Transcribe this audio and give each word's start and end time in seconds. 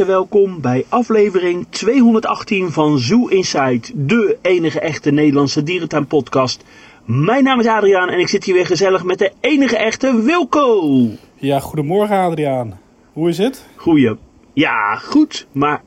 harte 0.00 0.14
welkom 0.14 0.60
bij 0.60 0.84
aflevering 0.88 1.66
218 1.70 2.70
van 2.70 2.98
Zoo 2.98 3.26
Inside, 3.26 3.80
de 3.94 4.38
enige 4.42 4.80
echte 4.80 5.10
Nederlandse 5.10 5.62
dierentuinpodcast. 5.62 6.64
Mijn 7.04 7.44
naam 7.44 7.60
is 7.60 7.66
Adriaan 7.66 8.08
en 8.08 8.18
ik 8.18 8.28
zit 8.28 8.44
hier 8.44 8.54
weer 8.54 8.66
gezellig 8.66 9.04
met 9.04 9.18
de 9.18 9.32
enige 9.40 9.76
echte 9.76 10.22
Wilco. 10.22 11.08
Ja, 11.34 11.60
goedemorgen 11.60 12.16
Adriaan. 12.16 12.80
Hoe 13.12 13.28
is 13.28 13.38
het? 13.38 13.66
Goeie. 13.76 14.16
Ja, 14.52 14.94
goed, 14.94 15.46
maar 15.52 15.82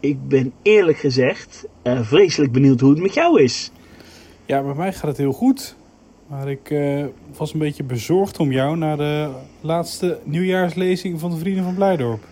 ik 0.00 0.28
ben 0.28 0.52
eerlijk 0.62 0.98
gezegd 0.98 1.66
uh, 1.82 2.00
vreselijk 2.02 2.52
benieuwd 2.52 2.80
hoe 2.80 2.90
het 2.90 3.00
met 3.00 3.14
jou 3.14 3.42
is. 3.42 3.70
Ja, 4.46 4.62
bij 4.62 4.74
mij 4.74 4.92
gaat 4.92 5.08
het 5.08 5.16
heel 5.16 5.32
goed. 5.32 5.76
Maar 6.26 6.50
ik 6.50 6.70
uh, 6.70 7.04
was 7.36 7.52
een 7.52 7.58
beetje 7.58 7.84
bezorgd 7.84 8.38
om 8.38 8.52
jou 8.52 8.76
na 8.76 8.96
de 8.96 9.28
laatste 9.60 10.18
nieuwjaarslezing 10.24 11.20
van 11.20 11.30
de 11.30 11.36
Vrienden 11.36 11.64
van 11.64 11.74
Blijdorp. 11.74 12.24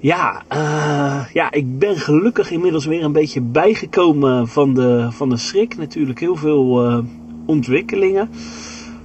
Ja, 0.00 0.42
uh, 0.52 1.24
ja, 1.32 1.52
ik 1.52 1.78
ben 1.78 1.96
gelukkig 1.96 2.50
inmiddels 2.50 2.86
weer 2.86 3.04
een 3.04 3.12
beetje 3.12 3.40
bijgekomen 3.40 4.48
van 4.48 4.74
de, 4.74 5.06
van 5.10 5.28
de 5.28 5.36
schrik. 5.36 5.76
Natuurlijk 5.76 6.20
heel 6.20 6.36
veel 6.36 6.90
uh, 6.90 6.98
ontwikkelingen. 7.46 8.30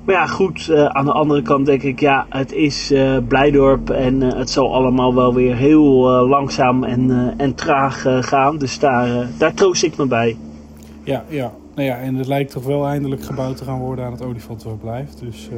Maar 0.06 0.16
ja, 0.16 0.28
goed, 0.28 0.68
uh, 0.72 0.86
aan 0.86 1.06
de 1.06 1.12
andere 1.12 1.42
kant 1.42 1.66
denk 1.66 1.84
ik, 1.84 2.00
ja, 2.00 2.26
het 2.30 2.52
is 2.52 2.94
Blijdorp 3.28 3.90
en 3.90 4.22
het 4.22 4.50
zal 4.50 4.74
allemaal 4.74 5.16
wel 5.16 5.34
weer 5.34 5.56
heel 5.56 5.88
langzaam 6.28 6.84
en, 6.84 7.34
en 7.38 7.56
traag 7.56 8.06
gaan. 8.20 8.58
Dus 8.58 8.80
daar, 8.80 9.28
daar 9.38 9.54
troost 9.54 9.84
ik 9.84 9.98
me 9.98 10.06
bij. 10.06 10.38
Ja, 11.04 11.26
ja. 11.28 11.54
Nou 11.76 11.88
ja, 11.88 11.98
en 11.98 12.16
het 12.16 12.28
lijkt 12.28 12.52
toch 12.52 12.64
wel 12.64 12.86
eindelijk 12.88 13.24
gebouwd 13.24 13.58
te 13.58 13.64
gaan 13.64 13.80
worden 13.80 14.06
aan 14.06 14.12
het 14.12 14.24
olifantenverblijf. 14.24 15.10
Dus 15.14 15.50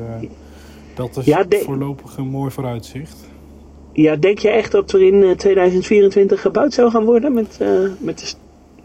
dat 0.95 1.17
is 1.17 1.25
ja, 1.25 1.45
voorlopig 1.49 2.17
een 2.17 2.27
mooi 2.27 2.51
vooruitzicht. 2.51 3.31
Ja, 3.93 4.15
denk 4.15 4.37
je 4.37 4.49
echt 4.49 4.71
dat 4.71 4.91
er 4.91 5.01
in 5.01 5.35
2024 5.35 6.41
gebouwd 6.41 6.73
zou 6.73 6.91
gaan 6.91 7.05
worden 7.05 7.33
met, 7.33 7.57
uh, 7.61 7.89
met 7.99 8.19
de... 8.19 8.33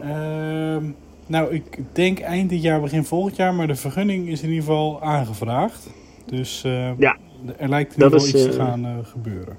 Uh, 0.03 0.89
nou, 1.27 1.53
ik 1.53 1.63
denk 1.91 2.19
eind 2.19 2.49
dit 2.49 2.61
jaar, 2.61 2.81
begin 2.81 3.03
volgend 3.03 3.35
jaar, 3.35 3.53
maar 3.53 3.67
de 3.67 3.75
vergunning 3.75 4.27
is 4.27 4.41
in 4.41 4.49
ieder 4.49 4.63
geval 4.63 5.01
aangevraagd. 5.01 5.89
Dus 6.25 6.63
uh, 6.65 6.89
ja, 6.97 7.17
er 7.57 7.69
lijkt 7.69 7.95
in 7.95 8.03
ieder 8.03 8.19
geval 8.19 8.41
iets 8.41 8.55
te 8.55 8.59
gaan 8.59 9.05
gebeuren. 9.05 9.57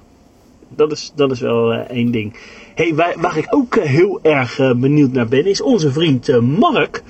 Dat 0.68 0.92
is, 0.92 1.12
dat 1.14 1.30
is 1.30 1.40
wel 1.40 1.72
één 1.72 2.10
ding. 2.10 2.36
Hey, 2.74 2.94
waar, 2.94 3.14
waar 3.20 3.36
ik 3.36 3.46
ook 3.54 3.78
heel 3.78 4.18
erg 4.22 4.56
benieuwd 4.56 5.12
naar 5.12 5.28
ben, 5.28 5.46
is 5.46 5.62
onze 5.62 5.92
vriend 5.92 6.40
Mark. 6.40 7.02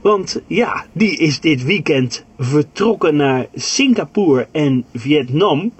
Want 0.00 0.40
ja, 0.46 0.84
die 0.92 1.16
is 1.16 1.40
dit 1.40 1.64
weekend 1.64 2.24
vertrokken 2.38 3.16
naar 3.16 3.46
Singapore 3.54 4.46
en 4.52 4.84
Vietnam. 4.92 5.72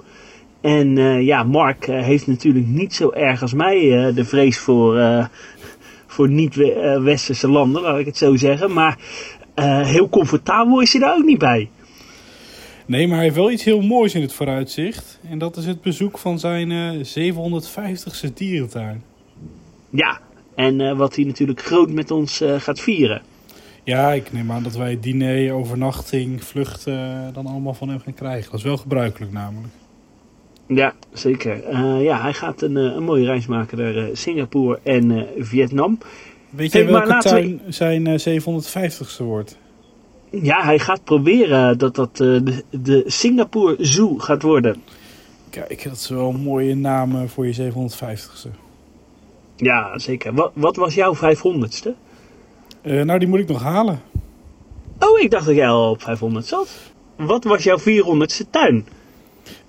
En 0.63 0.97
uh, 0.97 1.21
ja, 1.21 1.43
Mark 1.43 1.87
uh, 1.87 2.03
heeft 2.03 2.27
natuurlijk 2.27 2.67
niet 2.67 2.93
zo 2.93 3.11
erg 3.11 3.41
als 3.41 3.53
mij 3.53 3.81
uh, 3.81 4.15
de 4.15 4.25
vrees 4.25 4.57
voor, 4.59 5.29
voor 6.07 6.29
niet-westerse 6.29 7.47
landen, 7.47 7.81
laat 7.81 7.99
ik 7.99 8.05
het 8.05 8.17
zo 8.17 8.35
zeggen. 8.35 8.73
Maar 8.73 8.97
heel 9.85 10.09
comfortabel 10.09 10.81
is 10.81 10.91
hij 10.91 11.01
daar 11.01 11.15
ook 11.15 11.25
niet 11.25 11.37
bij. 11.37 11.69
Nee, 12.85 13.07
maar 13.07 13.15
hij 13.15 13.25
heeft 13.25 13.37
wel 13.37 13.51
iets 13.51 13.63
heel 13.63 13.81
moois 13.81 14.15
in 14.15 14.21
het 14.21 14.33
vooruitzicht. 14.33 15.19
En 15.29 15.37
dat 15.37 15.57
is 15.57 15.65
het 15.65 15.81
bezoek 15.81 16.17
van 16.17 16.39
zijn 16.39 16.71
750ste 17.05 18.33
dierentuin. 18.33 19.03
Ja, 19.89 20.19
en 20.55 20.97
wat 20.97 21.15
hij 21.15 21.25
natuurlijk 21.25 21.61
groot 21.61 21.91
met 21.91 22.11
ons 22.11 22.43
gaat 22.57 22.79
vieren. 22.79 23.21
Ja, 23.83 24.11
ik 24.11 24.31
neem 24.31 24.51
aan 24.51 24.63
dat 24.63 24.75
wij 24.75 24.99
diner, 24.99 25.53
overnachting, 25.53 26.43
vluchten 26.43 27.29
dan 27.33 27.45
allemaal 27.45 27.73
van 27.73 27.89
hem 27.89 27.99
gaan 27.99 28.13
krijgen. 28.13 28.51
Dat 28.51 28.59
is 28.59 28.65
wel 28.65 28.77
gebruikelijk 28.77 29.31
namelijk. 29.31 29.73
Ja, 30.67 30.93
zeker. 31.11 31.71
Uh, 31.71 32.03
ja, 32.03 32.21
hij 32.21 32.33
gaat 32.33 32.61
een, 32.61 32.75
een 32.75 33.03
mooie 33.03 33.25
reis 33.25 33.45
maken 33.45 33.77
naar 33.77 33.95
uh, 33.95 34.05
Singapore 34.13 34.79
en 34.83 35.27
Vietnam. 35.37 35.97
Weet 36.49 36.71
je 36.71 36.77
hey, 36.77 36.91
welke 36.91 37.17
tuin 37.17 37.61
we... 37.65 37.71
zijn 37.71 38.41
750ste 38.41 39.23
wordt? 39.23 39.57
Ja, 40.29 40.63
hij 40.63 40.79
gaat 40.79 41.03
proberen 41.03 41.77
dat 41.77 41.95
dat 41.95 42.17
de, 42.17 42.63
de 42.69 43.03
Singapore 43.05 43.75
Zoo 43.79 44.17
gaat 44.17 44.41
worden. 44.41 44.83
Kijk, 45.49 45.83
dat 45.83 45.93
is 45.93 46.09
wel 46.09 46.29
een 46.29 46.41
mooie 46.41 46.75
naam 46.75 47.27
voor 47.29 47.47
je 47.47 47.71
750ste. 47.71 48.49
Ja, 49.55 49.97
zeker. 49.99 50.33
Wat, 50.33 50.51
wat 50.53 50.75
was 50.75 50.93
jouw 50.93 51.15
500ste? 51.15 51.89
nou, 52.83 53.19
die 53.19 53.27
moet 53.27 53.39
ik 53.39 53.47
nog 53.47 53.61
halen. 53.61 54.01
Oh, 54.99 55.19
ik 55.19 55.31
dacht 55.31 55.45
dat 55.45 55.55
jij 55.55 55.67
al 55.67 55.89
op 55.89 56.01
500 56.01 56.45
zat. 56.45 56.69
Wat 57.15 57.43
was 57.43 57.63
jouw 57.63 57.79
400ste 57.79 58.49
tuin? 58.49 58.85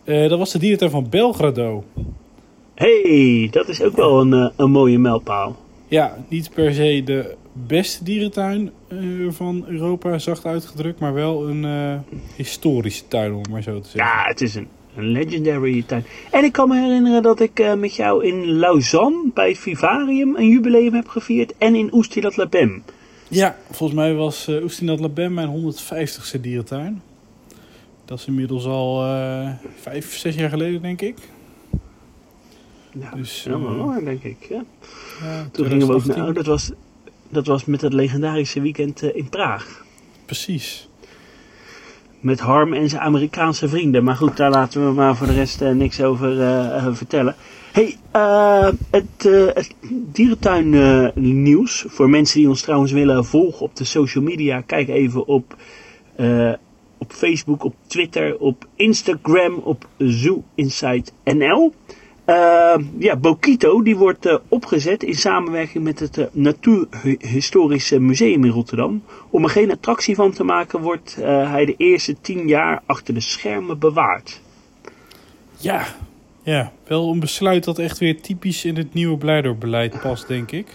Uh, 0.04 0.28
dat 0.28 0.38
was 0.38 0.52
de 0.52 0.58
dierentuin 0.58 0.90
van 0.90 1.06
Belgrado. 1.10 1.84
hey, 2.74 3.48
dat 3.50 3.68
is 3.68 3.82
ook 3.82 3.96
wel 3.96 4.20
een, 4.20 4.32
uh, 4.32 4.48
een 4.56 4.70
mooie 4.70 4.98
mijlpaal. 4.98 5.56
Ja, 5.88 6.16
niet 6.28 6.50
per 6.54 6.74
se 6.74 7.02
de 7.04 7.34
beste 7.52 8.04
dierentuin 8.04 8.70
uh, 8.88 9.30
van 9.32 9.64
Europa, 9.68 10.18
zacht 10.18 10.46
uitgedrukt, 10.46 11.00
maar 11.00 11.14
wel 11.14 11.48
een 11.48 11.66
historische 12.36 13.08
tuin, 13.08 13.32
om 13.32 13.42
maar 13.50 13.62
zo 13.62 13.80
te 13.80 13.88
zeggen. 13.88 14.12
Ja, 14.12 14.28
het 14.28 14.40
is 14.40 14.54
een, 14.54 14.68
een 14.96 15.04
legendary 15.04 15.84
tuin. 15.86 16.04
En 16.30 16.44
ik 16.44 16.52
kan 16.52 16.68
me 16.68 16.80
herinneren 16.80 17.22
dat 17.22 17.40
ik 17.40 17.74
met 17.76 17.94
jou 17.94 18.24
in 18.24 18.58
Lausanne 18.58 19.30
bij 19.34 19.48
het 19.48 19.58
Vivarium 19.58 20.36
een 20.36 20.48
jubileum 20.48 20.94
heb 20.94 21.08
gevierd 21.08 21.54
en 21.58 21.74
in 21.74 21.94
Oestinat 21.94 22.36
Labem. 22.36 22.82
Ja, 23.28 23.56
volgens 23.70 23.98
mij 23.98 24.14
was 24.14 24.48
uh, 24.48 24.62
Oestinat 24.62 25.00
Labem 25.00 25.34
mijn 25.34 25.74
150ste 25.74 26.40
dierentuin. 26.40 27.02
Dat 28.04 28.18
is 28.18 28.26
inmiddels 28.26 28.66
al 28.66 29.06
uh, 29.06 29.48
vijf, 29.80 30.16
zes 30.16 30.34
jaar 30.34 30.48
geleden, 30.48 30.82
denk 30.82 31.00
ik. 31.00 31.16
Ja, 32.92 33.10
dus, 33.14 33.44
helemaal 33.44 33.74
uh, 33.74 33.86
lang, 33.86 34.04
denk 34.04 34.22
ik. 34.22 34.46
Ja. 34.48 34.64
ja 35.22 35.48
Toen 35.52 35.66
gingen 35.66 35.86
we 35.86 35.94
ook 35.94 36.04
naar... 36.04 36.28
Oh, 36.28 36.34
dat, 36.34 36.46
was, 36.46 36.72
dat 37.28 37.46
was 37.46 37.64
met 37.64 37.80
het 37.80 37.92
legendarische 37.92 38.60
weekend 38.60 39.02
uh, 39.02 39.16
in 39.16 39.28
Praag. 39.28 39.84
Precies. 40.26 40.88
Met 42.20 42.40
Harm 42.40 42.72
en 42.72 42.88
zijn 42.88 43.02
Amerikaanse 43.02 43.68
vrienden. 43.68 44.04
Maar 44.04 44.16
goed, 44.16 44.36
daar 44.36 44.50
laten 44.50 44.86
we 44.86 44.92
maar 44.92 45.16
voor 45.16 45.26
de 45.26 45.32
rest 45.32 45.60
niks 45.60 46.02
over 46.02 46.36
vertellen. 46.96 47.34
hey, 47.72 47.96
het, 48.90 49.28
het 49.54 49.74
dierentuin 49.90 51.12
nieuws. 51.14 51.84
Voor 51.88 52.10
mensen 52.10 52.38
die 52.38 52.48
ons 52.48 52.62
trouwens 52.62 52.92
willen 52.92 53.24
volgen 53.24 53.60
op 53.60 53.76
de 53.76 53.84
social 53.84 54.24
media. 54.24 54.60
Kijk 54.60 54.88
even 54.88 55.26
op 55.26 55.56
op 57.04 57.12
Facebook, 57.12 57.64
op 57.64 57.74
Twitter, 57.86 58.38
op 58.38 58.66
Instagram, 58.76 59.54
op 59.54 59.88
Zoo 59.98 60.42
Inside 60.54 61.04
NL. 61.24 61.72
Uh, 62.26 62.74
ja, 62.98 63.16
Bokito 63.16 63.82
die 63.82 63.96
wordt 63.96 64.26
uh, 64.26 64.36
opgezet 64.48 65.02
in 65.02 65.14
samenwerking 65.14 65.84
met 65.84 65.98
het 66.00 66.18
uh, 66.18 66.24
Natuurhistorische 66.32 68.00
Museum 68.00 68.44
in 68.44 68.50
Rotterdam. 68.50 69.02
Om 69.30 69.44
er 69.44 69.50
geen 69.50 69.70
attractie 69.70 70.14
van 70.14 70.32
te 70.32 70.44
maken 70.44 70.80
wordt 70.80 71.16
hij 71.22 71.64
de 71.64 71.74
eerste 71.76 72.20
tien 72.20 72.48
jaar 72.48 72.82
achter 72.86 73.14
de 73.14 73.20
schermen 73.20 73.78
bewaard. 73.78 74.40
Ja, 75.56 75.86
ja, 76.42 76.72
wel 76.86 77.10
een 77.10 77.20
besluit 77.20 77.64
dat 77.64 77.78
echt 77.78 77.98
weer 77.98 78.20
typisch 78.20 78.64
in 78.64 78.76
het 78.76 78.94
nieuwe 78.94 79.16
Blijdorp-beleid 79.16 80.00
past, 80.00 80.28
denk 80.28 80.50
ik. 80.50 80.66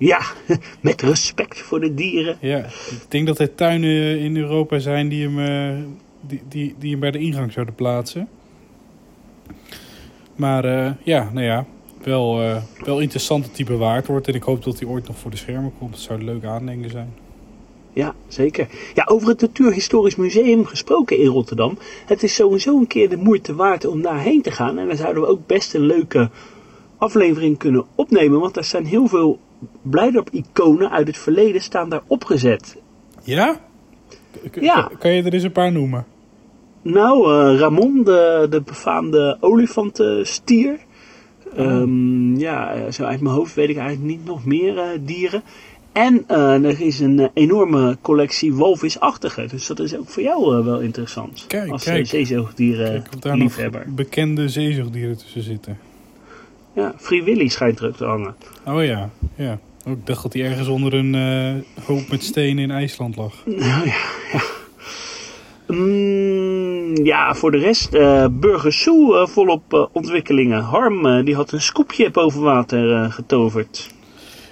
Ja, 0.00 0.20
met 0.80 1.02
respect 1.02 1.58
voor 1.58 1.80
de 1.80 1.94
dieren. 1.94 2.36
Ja, 2.40 2.58
ik 2.90 3.04
denk 3.08 3.26
dat 3.26 3.38
er 3.38 3.54
tuinen 3.54 4.18
in 4.18 4.36
Europa 4.36 4.78
zijn 4.78 5.08
die 5.08 5.28
hem, 5.28 5.38
uh, 5.38 5.84
die, 6.20 6.42
die, 6.48 6.74
die 6.78 6.90
hem 6.90 7.00
bij 7.00 7.10
de 7.10 7.18
ingang 7.18 7.52
zouden 7.52 7.74
plaatsen. 7.74 8.28
Maar 10.36 10.64
uh, 10.64 10.90
ja, 11.02 11.30
nou 11.32 11.46
ja, 11.46 11.66
wel, 12.02 12.42
uh, 12.42 12.56
wel 12.84 13.00
interessante 13.00 13.50
type 13.50 13.76
waard 13.76 14.06
wordt. 14.06 14.28
En 14.28 14.34
ik 14.34 14.42
hoop 14.42 14.64
dat 14.64 14.78
hij 14.78 14.88
ooit 14.88 15.06
nog 15.06 15.18
voor 15.18 15.30
de 15.30 15.36
schermen 15.36 15.72
komt. 15.78 15.90
Dat 15.90 16.00
zou 16.00 16.18
een 16.18 16.24
leuke 16.24 16.46
aandenken 16.46 16.90
zijn. 16.90 17.14
Ja, 17.92 18.14
zeker. 18.28 18.68
Ja, 18.94 19.04
over 19.04 19.28
het 19.28 19.40
Natuurhistorisch 19.40 20.16
Museum 20.16 20.64
gesproken 20.64 21.18
in 21.18 21.26
Rotterdam. 21.26 21.78
Het 22.06 22.22
is 22.22 22.34
sowieso 22.34 22.78
een 22.78 22.86
keer 22.86 23.08
de 23.08 23.16
moeite 23.16 23.54
waard 23.54 23.86
om 23.86 24.02
daarheen 24.02 24.42
te 24.42 24.50
gaan. 24.50 24.78
En 24.78 24.86
dan 24.86 24.96
zouden 24.96 25.22
we 25.22 25.28
ook 25.28 25.46
best 25.46 25.74
een 25.74 25.86
leuke 25.86 26.30
aflevering 27.00 27.58
kunnen 27.58 27.84
opnemen. 27.94 28.40
Want 28.40 28.56
er 28.56 28.64
zijn 28.64 28.86
heel 28.86 29.06
veel 29.06 29.38
Blijdorp-iconen 29.82 30.90
uit 30.90 31.06
het 31.06 31.16
verleden 31.18 31.60
staan 31.60 31.88
daar 31.88 32.02
opgezet. 32.06 32.76
Ja? 33.22 33.60
ja. 34.60 34.90
Kan 34.98 35.10
je 35.10 35.22
er 35.22 35.32
eens 35.32 35.42
een 35.42 35.52
paar 35.52 35.72
noemen? 35.72 36.06
Nou, 36.82 37.32
uh, 37.52 37.58
Ramon, 37.58 38.04
de, 38.04 38.46
de 38.50 38.60
befaamde 38.60 39.36
olifantenstier. 39.40 40.78
Oh. 41.56 41.58
Um, 41.58 42.36
ja, 42.38 42.72
eh, 42.72 42.92
zo 42.92 43.04
uit 43.04 43.20
mijn 43.20 43.34
hoofd 43.34 43.54
weet 43.54 43.68
ik 43.68 43.76
eigenlijk 43.76 44.10
niet 44.16 44.24
nog 44.24 44.44
meer 44.44 44.74
uh, 44.74 44.84
dieren. 45.00 45.42
En 45.92 46.24
uh, 46.30 46.64
er 46.64 46.80
is 46.80 47.00
een 47.00 47.30
enorme 47.34 47.98
collectie 48.00 48.54
walvisachtige. 48.54 49.46
Dus 49.46 49.66
dat 49.66 49.78
is 49.80 49.96
ook 49.96 50.08
voor 50.08 50.22
jou 50.22 50.64
wel 50.64 50.80
interessant. 50.80 51.44
Kijk, 51.46 51.70
als 51.70 51.84
kijk. 51.84 52.06
zeezoogdieren 52.06 53.02
kijk, 53.02 53.22
daar 53.22 53.36
liefhebber. 53.36 53.84
bekende 53.94 54.48
zeezoogdieren 54.48 55.16
tussen 55.16 55.42
zitten. 55.42 55.78
Ja, 56.72 56.94
Free 56.96 57.22
Willy 57.22 57.48
schijnt 57.48 57.80
er 57.80 57.96
te 57.96 58.04
hangen. 58.04 58.34
Oh 58.66 58.84
ja, 58.84 59.10
ja. 59.34 59.58
Ook 59.86 59.96
ik 59.96 60.06
dacht 60.06 60.22
dat 60.22 60.32
hij 60.32 60.42
ergens 60.44 60.68
onder 60.68 60.94
een 60.94 61.14
uh, 61.14 61.84
hoop 61.84 62.08
met 62.08 62.24
stenen 62.24 62.62
in 62.62 62.70
IJsland 62.70 63.16
lag. 63.16 63.34
Nou 63.46 63.86
ja, 63.86 64.04
ja. 64.32 64.42
Mm, 65.66 67.04
ja, 67.04 67.34
voor 67.34 67.50
de 67.50 67.58
rest, 67.58 67.94
uh, 67.94 68.26
Burger 68.30 68.72
Soe 68.72 69.28
volop 69.28 69.90
ontwikkelingen. 69.92 70.62
Harm, 70.62 71.24
die 71.24 71.34
had 71.34 71.52
een 71.52 71.60
scoopje 71.60 72.10
boven 72.10 72.40
water 72.40 73.10
getoverd. 73.12 73.90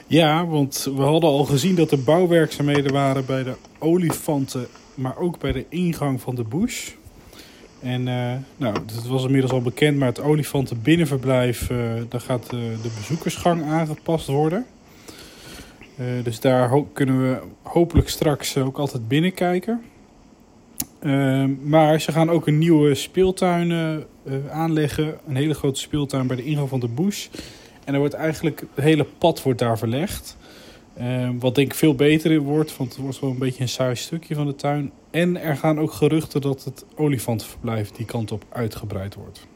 Ja, 0.07 0.47
want 0.47 0.91
we 0.97 1.03
hadden 1.03 1.31
al 1.31 1.45
gezien 1.45 1.75
dat 1.75 1.91
er 1.91 2.03
bouwwerkzaamheden 2.03 2.93
waren 2.93 3.27
bij 3.27 3.45
de 3.45 3.55
olifanten, 3.79 4.67
maar 4.95 5.19
ook 5.19 5.39
bij 5.39 5.53
de 5.53 5.65
ingang 5.69 6.21
van 6.21 6.35
de 6.35 6.45
bush. 6.45 6.91
En 7.81 8.01
uh, 8.07 8.33
nou, 8.57 8.75
het 8.75 9.07
was 9.07 9.25
inmiddels 9.25 9.53
al 9.53 9.63
bekend, 9.63 9.99
maar 9.99 10.09
het 10.09 10.21
olifantenbinnenverblijf, 10.21 11.71
uh, 11.71 11.79
daar 12.09 12.21
gaat 12.21 12.51
de 12.51 12.91
bezoekersgang 12.97 13.65
aangepast 13.65 14.27
worden. 14.27 14.67
Dus 16.23 16.41
daar 16.41 16.83
kunnen 16.93 17.23
we 17.23 17.39
hopelijk 17.63 18.09
straks 18.09 18.57
ook 18.57 18.79
altijd 18.79 19.09
binnenkijken. 19.09 19.83
maar 21.63 22.01
ze 22.01 22.13
gaan 22.13 22.31
ook 22.31 22.47
een 22.47 22.59
nieuwe 22.59 22.95
speeltuin 22.95 24.05
aanleggen. 24.51 25.19
Een 25.29 25.37
hele 25.37 25.55
grote 25.55 25.81
speeltuin 25.81 26.27
bij 26.27 26.37
de 26.37 26.45
ingang 26.45 26.69
van 26.69 26.81
de 26.81 26.89
bush. 26.89 27.29
En 27.85 27.95
er 27.95 28.01
wordt 28.01 28.15
eigenlijk, 28.15 28.65
het 28.75 28.85
hele 28.85 29.07
pad 29.19 29.43
wordt 29.43 29.59
daar 29.59 29.79
verlegd. 29.79 30.38
Ehm, 30.99 31.39
wat 31.39 31.55
denk 31.55 31.69
ik 31.69 31.79
veel 31.79 31.95
beter 31.95 32.41
wordt, 32.41 32.77
want 32.77 32.93
het 32.93 33.03
wordt 33.03 33.21
wel 33.21 33.31
een 33.31 33.39
beetje 33.39 33.63
een 33.63 33.69
saai 33.69 33.97
stukje 33.97 34.35
van 34.35 34.47
de 34.47 34.55
tuin. 34.55 34.93
En 35.11 35.41
er 35.41 35.57
gaan 35.57 35.79
ook 35.79 35.93
geruchten 35.93 36.41
dat 36.41 36.65
het 36.65 36.85
olifantenverblijf 36.97 37.91
die 37.91 38.07
kant 38.07 38.33
op 38.33 38.45
uitgebreid 38.49 39.15
wordt. 39.15 39.47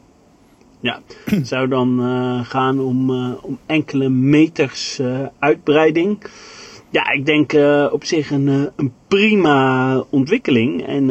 Ja, 0.79 1.01
het 1.25 1.47
zou 1.47 1.67
dan 1.67 1.99
uh, 1.99 2.45
gaan 2.45 2.79
om, 2.79 3.09
uh, 3.09 3.33
om 3.41 3.57
enkele 3.65 4.09
meters 4.09 4.99
uh, 4.99 5.19
uitbreiding. 5.39 6.23
Ja, 6.89 7.11
ik 7.11 7.25
denk 7.25 7.53
op 7.91 8.03
zich 8.03 8.31
een, 8.31 8.69
een 8.75 8.93
prima 9.07 9.99
ontwikkeling. 10.09 10.85
En 10.85 11.07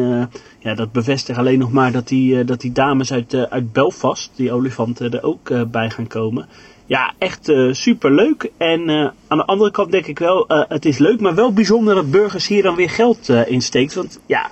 ja, 0.58 0.74
dat 0.74 0.92
bevestigt 0.92 1.38
alleen 1.38 1.58
nog 1.58 1.72
maar 1.72 1.92
dat 1.92 2.08
die, 2.08 2.44
dat 2.44 2.60
die 2.60 2.72
dames 2.72 3.12
uit, 3.12 3.34
uit 3.34 3.72
Belfast, 3.72 4.32
die 4.36 4.52
olifanten, 4.52 5.12
er 5.12 5.22
ook 5.22 5.70
bij 5.70 5.90
gaan 5.90 6.06
komen 6.06 6.48
ja, 6.86 7.14
echt 7.18 7.48
uh, 7.48 7.72
super 7.72 8.12
leuk. 8.12 8.50
En 8.56 8.88
uh, 8.88 9.10
aan 9.28 9.38
de 9.38 9.44
andere 9.44 9.70
kant 9.70 9.90
denk 9.90 10.06
ik 10.06 10.18
wel, 10.18 10.52
uh, 10.52 10.62
het 10.68 10.84
is 10.84 10.98
leuk, 10.98 11.20
maar 11.20 11.34
wel 11.34 11.52
bijzonder 11.52 11.94
dat 11.94 12.10
burgers 12.10 12.48
hier 12.48 12.62
dan 12.62 12.74
weer 12.74 12.90
geld 12.90 13.28
insteekt. 13.28 13.94
Want 13.94 14.20
ja, 14.26 14.50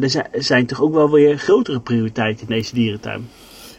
er 0.00 0.10
zijn, 0.10 0.28
zijn, 0.32 0.66
toch 0.66 0.80
ook 0.80 0.92
wel 0.92 1.10
weer 1.10 1.38
grotere 1.38 1.80
prioriteiten 1.80 2.48
in 2.48 2.54
deze 2.54 2.74
dierentuin. 2.74 3.28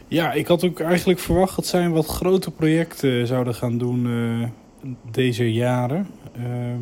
Ja, 0.08 0.32
ik 0.32 0.46
had 0.46 0.64
ook 0.64 0.80
eigenlijk 0.80 1.18
verwacht 1.18 1.56
dat 1.56 1.66
zij 1.66 1.88
wat 1.88 2.06
grote 2.06 2.50
projecten 2.50 3.26
zouden 3.26 3.54
gaan 3.54 3.78
doen 3.78 4.08
deze 5.10 5.52
jaren. 5.52 6.06
Ehm, 6.36 6.80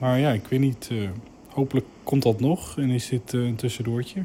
maar 0.00 0.18
ja, 0.18 0.30
ik 0.30 0.46
weet 0.48 0.60
niet. 0.60 0.90
hopelijk 1.48 1.86
komt 2.02 2.22
dat 2.22 2.40
nog 2.40 2.78
en 2.78 2.90
is 2.90 3.08
dit 3.08 3.32
een 3.32 3.56
tussendoortje. 3.56 4.24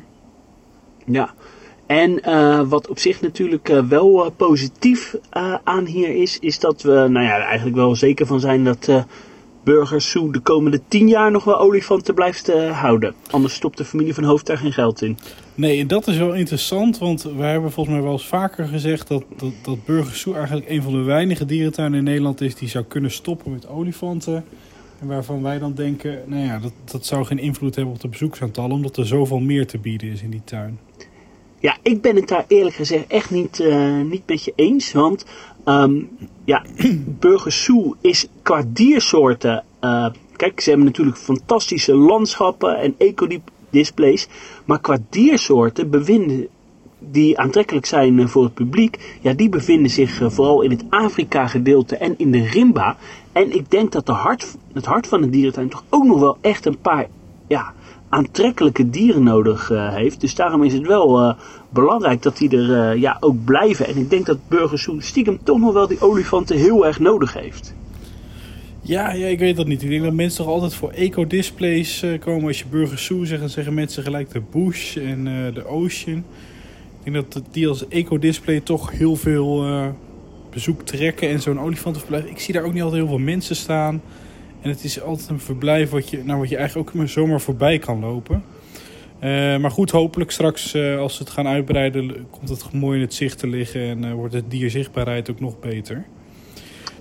Ja, 1.05 1.33
en 1.87 2.21
uh, 2.25 2.61
wat 2.69 2.87
op 2.87 2.99
zich 2.99 3.21
natuurlijk 3.21 3.69
uh, 3.69 3.83
wel 3.87 4.25
uh, 4.25 4.31
positief 4.37 5.15
aan 5.63 5.85
hier 5.85 6.15
is, 6.15 6.39
is 6.39 6.59
dat 6.59 6.81
we 6.81 6.91
nou 6.91 7.25
ja, 7.25 7.35
er 7.35 7.41
eigenlijk 7.41 7.75
wel 7.75 7.95
zeker 7.95 8.25
van 8.25 8.39
zijn 8.39 8.63
dat 8.63 8.89
Burgers 9.63 10.11
Zoo 10.11 10.31
de 10.31 10.39
komende 10.39 10.81
tien 10.87 11.07
jaar 11.07 11.31
nog 11.31 11.43
wel 11.43 11.59
olifanten 11.59 12.13
blijft 12.13 12.51
houden. 12.71 13.13
Anders 13.29 13.53
stopt 13.53 13.77
de 13.77 13.85
familie 13.85 14.13
van 14.13 14.23
Hoofd 14.23 14.45
daar 14.45 14.57
geen 14.57 14.73
geld 14.73 15.01
in. 15.01 15.17
Nee, 15.55 15.85
dat 15.85 16.07
is 16.07 16.17
wel 16.17 16.33
interessant, 16.33 16.97
want 16.97 17.23
wij 17.23 17.51
hebben 17.51 17.71
volgens 17.71 17.95
mij 17.95 18.03
wel 18.03 18.13
eens 18.13 18.27
vaker 18.27 18.67
gezegd 18.67 19.07
dat, 19.07 19.23
dat, 19.37 19.51
dat 19.61 19.85
Burgers 19.85 20.19
Zoo 20.19 20.33
eigenlijk 20.33 20.69
een 20.69 20.81
van 20.81 20.91
de 20.91 21.01
weinige 21.01 21.45
dierentuinen 21.45 21.97
in 21.97 22.03
Nederland 22.03 22.41
is 22.41 22.55
die 22.55 22.69
zou 22.69 22.83
kunnen 22.85 23.11
stoppen 23.11 23.51
met 23.51 23.67
olifanten. 23.67 24.45
En 24.99 25.07
waarvan 25.07 25.41
wij 25.43 25.59
dan 25.59 25.73
denken, 25.73 26.19
nou 26.25 26.43
ja, 26.43 26.59
dat, 26.59 26.73
dat 26.91 27.05
zou 27.05 27.25
geen 27.25 27.39
invloed 27.39 27.75
hebben 27.75 27.93
op 27.93 28.01
de 28.01 28.07
bezoeksaantallen, 28.07 28.71
omdat 28.71 28.97
er 28.97 29.07
zoveel 29.07 29.39
meer 29.39 29.67
te 29.67 29.77
bieden 29.77 30.09
is 30.09 30.21
in 30.21 30.29
die 30.29 30.41
tuin. 30.43 30.79
Ja, 31.59 31.77
ik 31.81 32.01
ben 32.01 32.15
het 32.15 32.27
daar 32.27 32.45
eerlijk 32.47 32.75
gezegd 32.75 33.07
echt 33.07 33.31
niet, 33.31 33.59
uh, 33.59 34.01
niet 34.01 34.23
met 34.25 34.43
je 34.43 34.53
eens. 34.55 34.91
Want 34.91 35.25
um, 35.65 36.09
ja, 36.45 36.65
Burgers 37.19 37.69
is 38.01 38.27
qua 38.41 38.63
diersoorten... 38.67 39.63
Uh, 39.81 40.07
kijk, 40.35 40.59
ze 40.59 40.69
hebben 40.69 40.87
natuurlijk 40.87 41.17
fantastische 41.17 41.95
landschappen 41.95 42.77
en 42.77 42.95
ecodisplays. 42.97 44.27
Maar 44.65 44.81
qua 44.81 44.97
diersoorten 45.09 45.89
bevinden 45.89 46.47
die 46.99 47.39
aantrekkelijk 47.39 47.85
zijn 47.85 48.19
eh, 48.19 48.27
voor 48.27 48.43
het 48.43 48.53
publiek, 48.53 49.17
ja, 49.21 49.33
die 49.33 49.49
bevinden 49.49 49.91
zich 49.91 50.21
vooral 50.33 50.61
in 50.61 50.71
het 50.71 50.83
Afrika-gedeelte 50.89 51.97
en 51.97 52.13
in 52.17 52.31
de 52.31 52.43
Rimba. 52.43 52.97
En 53.31 53.55
ik 53.55 53.71
denk 53.71 53.91
dat 53.91 54.05
de 54.05 54.11
hart, 54.11 54.55
het 54.73 54.85
hart 54.85 55.07
van 55.07 55.21
de 55.21 55.29
dierentuin 55.29 55.69
toch 55.69 55.83
ook 55.89 56.03
nog 56.03 56.19
wel 56.19 56.37
echt 56.41 56.65
een 56.65 56.77
paar 56.77 57.07
ja, 57.47 57.73
aantrekkelijke 58.09 58.89
dieren 58.89 59.23
nodig 59.23 59.69
uh, 59.69 59.93
heeft. 59.93 60.21
Dus 60.21 60.35
daarom 60.35 60.63
is 60.63 60.73
het 60.73 60.87
wel 60.87 61.21
uh, 61.21 61.33
belangrijk 61.69 62.21
dat 62.21 62.37
die 62.37 62.49
er 62.57 62.93
uh, 62.93 63.01
ja, 63.01 63.17
ook 63.19 63.45
blijven. 63.45 63.87
En 63.87 63.97
ik 63.97 64.09
denk 64.09 64.25
dat 64.25 64.37
Burgersoen 64.47 65.01
stiekem 65.01 65.39
toch 65.43 65.59
nog 65.59 65.73
wel 65.73 65.87
die 65.87 66.01
olifanten 66.01 66.57
heel 66.57 66.85
erg 66.85 66.99
nodig 66.99 67.33
heeft. 67.33 67.75
Ja, 68.81 69.11
ja, 69.11 69.27
ik 69.27 69.39
weet 69.39 69.55
dat 69.55 69.67
niet. 69.67 69.83
Ik 69.83 69.89
denk 69.89 70.03
dat 70.03 70.13
mensen 70.13 70.43
toch 70.43 70.53
altijd 70.53 70.73
voor 70.73 70.89
eco-displays 70.89 72.05
komen. 72.19 72.47
Als 72.47 72.59
je 72.59 72.65
Burgersoe 72.69 73.25
zegt, 73.25 73.39
dan 73.39 73.49
zeggen 73.49 73.73
mensen 73.73 74.03
gelijk 74.03 74.31
de 74.31 74.41
Bush 74.51 74.97
en 74.97 75.23
de 75.53 75.65
Ocean. 75.65 76.23
Ik 77.03 77.13
denk 77.13 77.31
dat 77.31 77.43
die 77.51 77.67
als 77.67 77.87
eco-display 77.87 78.59
toch 78.59 78.91
heel 78.91 79.15
veel 79.15 79.65
bezoek 80.49 80.81
trekken. 80.81 81.29
En 81.29 81.41
zo'n 81.41 81.59
olifantenverblijf, 81.59 82.25
ik 82.25 82.39
zie 82.39 82.53
daar 82.53 82.63
ook 82.63 82.73
niet 82.73 82.81
altijd 82.81 83.01
heel 83.01 83.09
veel 83.09 83.25
mensen 83.25 83.55
staan. 83.55 84.01
En 84.61 84.69
het 84.69 84.83
is 84.83 85.01
altijd 85.01 85.29
een 85.29 85.39
verblijf 85.39 85.89
wat 85.89 86.09
je, 86.09 86.23
nou, 86.23 86.39
wat 86.39 86.49
je 86.49 86.57
eigenlijk 86.57 86.89
ook 86.95 87.07
zomaar 87.07 87.41
voorbij 87.41 87.79
kan 87.79 87.99
lopen. 87.99 88.43
Uh, 89.23 89.57
maar 89.57 89.71
goed, 89.71 89.91
hopelijk 89.91 90.31
straks 90.31 90.75
uh, 90.75 90.99
als 90.99 91.15
ze 91.15 91.23
het 91.23 91.31
gaan 91.31 91.47
uitbreiden, 91.47 92.27
komt 92.29 92.49
het 92.49 92.73
mooi 92.73 92.95
in 92.95 93.03
het 93.03 93.13
zicht 93.13 93.39
te 93.39 93.47
liggen 93.47 93.81
en 93.81 94.05
uh, 94.05 94.13
wordt 94.13 94.33
het 94.33 94.51
dierzichtbaarheid 94.51 95.29
ook 95.29 95.39
nog 95.39 95.59
beter. 95.59 96.05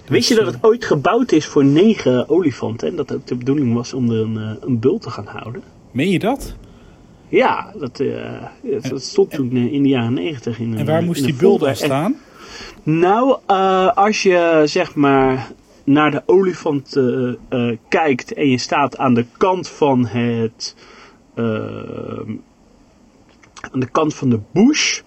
Weet 0.06 0.26
je 0.26 0.34
dat 0.34 0.46
het 0.46 0.58
ooit 0.60 0.84
gebouwd 0.84 1.32
is 1.32 1.46
voor 1.46 1.64
negen 1.64 2.28
olifanten 2.28 2.88
en 2.88 2.96
dat 2.96 3.14
ook 3.14 3.26
de 3.26 3.34
bedoeling 3.34 3.74
was 3.74 3.92
om 3.92 4.10
er 4.10 4.20
een, 4.20 4.58
een 4.60 4.78
bul 4.78 4.98
te 4.98 5.10
gaan 5.10 5.26
houden? 5.26 5.62
Meen 5.90 6.10
je 6.10 6.18
dat? 6.18 6.54
Ja, 7.28 7.72
dat, 7.78 8.02
dat 8.88 9.02
stond 9.02 9.30
toen 9.30 9.56
in 9.56 9.82
de 9.82 9.88
jaren 9.88 10.14
negentig. 10.14 10.60
En 10.60 10.84
waar 10.84 11.02
moest 11.02 11.24
die 11.24 11.34
bul 11.34 11.58
dan 11.58 11.76
staan? 11.76 12.16
nou, 12.82 13.38
als 13.94 14.22
je 14.22 14.62
zeg 14.64 14.94
maar 14.94 15.52
naar 15.86 16.10
de 16.10 16.22
olifant 16.26 16.96
uh, 16.96 17.32
uh, 17.50 17.76
kijkt 17.88 18.32
en 18.32 18.48
je 18.48 18.58
staat 18.58 18.98
aan 18.98 19.14
de 19.14 19.26
kant 19.36 19.68
van 19.68 20.06
het. 20.06 20.76
Uh, 21.34 21.44
aan 23.70 23.80
de 23.80 23.90
kant 23.90 24.14
van 24.14 24.30
de 24.30 24.40
bush, 24.52 25.00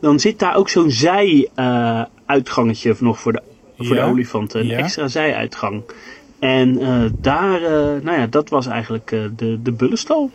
dan 0.00 0.20
zit 0.20 0.38
daar 0.38 0.56
ook 0.56 0.68
zo'n 0.68 0.90
zij-uitgangetje 0.90 2.94
nog 2.98 3.20
voor 3.20 3.32
de, 3.32 3.42
voor 3.78 3.94
de 3.94 4.02
olifanten. 4.02 4.60
Een 4.60 4.70
extra 4.70 5.08
zij-uitgang. 5.08 5.82
En 6.38 6.78
daar, 7.20 7.60
nou 8.02 8.20
ja, 8.20 8.26
dat 8.26 8.48
was 8.48 8.66
eigenlijk 8.66 9.08
de, 9.36 9.62
de 9.62 9.72
bullenstal. 9.72 10.30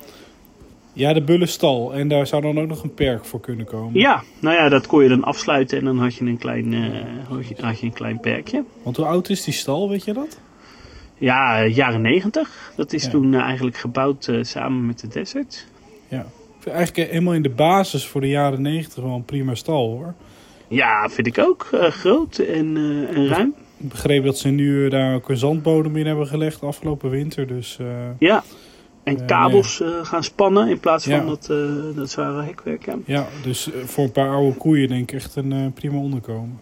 Ja, 0.99 1.13
de 1.13 1.21
Bullenstal. 1.21 1.93
En 1.93 2.07
daar 2.07 2.27
zou 2.27 2.41
dan 2.41 2.59
ook 2.59 2.67
nog 2.67 2.83
een 2.83 2.93
perk 2.93 3.25
voor 3.25 3.39
kunnen 3.39 3.65
komen. 3.65 3.99
Ja, 3.99 4.23
nou 4.39 4.55
ja, 4.55 4.69
dat 4.69 4.87
kon 4.87 5.03
je 5.03 5.09
dan 5.09 5.23
afsluiten 5.23 5.77
en 5.77 5.85
dan 5.85 5.99
had 5.99 6.15
je 6.15 6.25
een 6.25 6.37
klein, 6.37 6.71
uh, 6.71 6.85
had 7.59 7.79
je 7.79 7.85
een 7.85 7.93
klein 7.93 8.19
perkje. 8.19 8.63
Want 8.83 8.97
hoe 8.97 9.05
oud 9.05 9.29
is 9.29 9.43
die 9.43 9.53
stal, 9.53 9.89
weet 9.89 10.03
je 10.03 10.13
dat? 10.13 10.39
Ja, 11.17 11.65
jaren 11.65 12.01
negentig. 12.01 12.71
Dat 12.75 12.93
is 12.93 13.09
toen 13.09 13.33
uh, 13.33 13.41
eigenlijk 13.41 13.77
gebouwd 13.77 14.27
uh, 14.27 14.43
samen 14.43 14.85
met 14.85 14.99
de 14.99 15.07
Desert. 15.07 15.67
Ja, 16.07 16.25
eigenlijk 16.65 17.09
helemaal 17.09 17.33
in 17.33 17.41
de 17.41 17.49
basis 17.49 18.05
voor 18.05 18.21
de 18.21 18.29
jaren 18.29 18.61
negentig 18.61 19.03
wel 19.03 19.15
een 19.15 19.25
prima 19.25 19.55
stal 19.55 19.89
hoor. 19.89 20.13
Ja, 20.67 21.09
vind 21.09 21.27
ik 21.27 21.37
ook. 21.37 21.67
groot 21.71 22.37
en, 22.37 22.77
en 23.13 23.27
ruim. 23.27 23.53
Ik 23.77 23.89
begreep 23.89 24.23
dat 24.23 24.37
ze 24.37 24.49
nu 24.49 24.89
daar 24.89 25.15
ook 25.15 25.29
een 25.29 25.37
zandbodem 25.37 25.95
in 25.95 26.05
hebben 26.05 26.27
gelegd 26.27 26.63
afgelopen 26.63 27.09
winter. 27.09 27.47
Dus, 27.47 27.79
ja, 28.17 28.43
en 29.09 29.25
kabels 29.25 29.79
uh, 29.79 29.87
gaan 30.03 30.23
spannen 30.23 30.69
in 30.69 30.79
plaats 30.79 31.05
van 31.05 31.25
dat, 31.25 31.47
uh, 31.51 31.57
dat 31.95 32.09
zware 32.09 32.43
hekwerk. 32.43 32.85
Ja, 32.85 32.97
ja 33.05 33.27
dus 33.43 33.69
voor 33.85 34.03
een 34.03 34.11
paar 34.11 34.29
oude 34.29 34.57
koeien 34.57 34.87
denk 34.87 35.11
ik 35.11 35.15
echt 35.15 35.35
een 35.35 35.71
prima 35.73 35.97
onderkomen. 35.97 36.59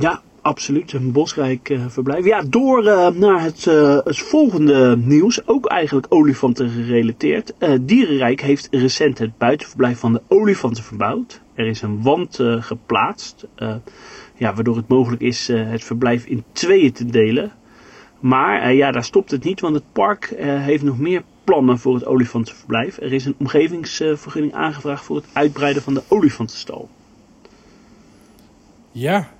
Ja, 0.00 0.22
absoluut. 0.40 0.92
Een 0.92 1.12
bosrijk 1.12 1.78
verblijf. 1.88 2.24
Ja, 2.24 2.42
door 2.48 2.82
naar 3.14 3.42
het, 3.42 3.64
het 4.04 4.18
volgende 4.18 4.96
nieuws. 4.96 5.46
Ook 5.46 5.66
eigenlijk 5.66 6.06
olifanten 6.08 6.68
gerelateerd. 6.68 7.52
Dierenrijk 7.80 8.40
heeft 8.40 8.68
recent 8.70 9.18
het 9.18 9.38
buitenverblijf 9.38 9.98
van 9.98 10.12
de 10.12 10.22
olifanten 10.28 10.82
verbouwd. 10.82 11.40
Er 11.54 11.66
is 11.66 11.82
een 11.82 12.02
wand 12.02 12.38
geplaatst. 12.58 13.46
ja, 14.36 14.54
waardoor 14.54 14.76
het 14.76 14.88
mogelijk 14.88 15.22
is 15.22 15.48
het 15.48 15.84
verblijf 15.84 16.26
in 16.26 16.44
tweeën 16.52 16.92
te 16.92 17.06
delen. 17.06 17.52
Maar 18.20 18.74
ja, 18.74 18.90
daar 18.90 19.04
stopt 19.04 19.30
het 19.30 19.44
niet, 19.44 19.60
want 19.60 19.74
het 19.74 19.92
park 19.92 20.34
heeft 20.38 20.82
nog 20.82 20.98
meer 20.98 21.22
plannen 21.44 21.78
voor 21.78 21.94
het 21.94 22.06
olifantenverblijf. 22.06 22.96
Er 22.96 23.12
is 23.12 23.24
een 23.24 23.34
omgevingsvergunning 23.38 24.54
aangevraagd 24.54 25.04
voor 25.04 25.16
het 25.16 25.26
uitbreiden 25.32 25.82
van 25.82 25.94
de 25.94 26.02
olifantenstal. 26.08 26.88
Ja, 28.92 29.32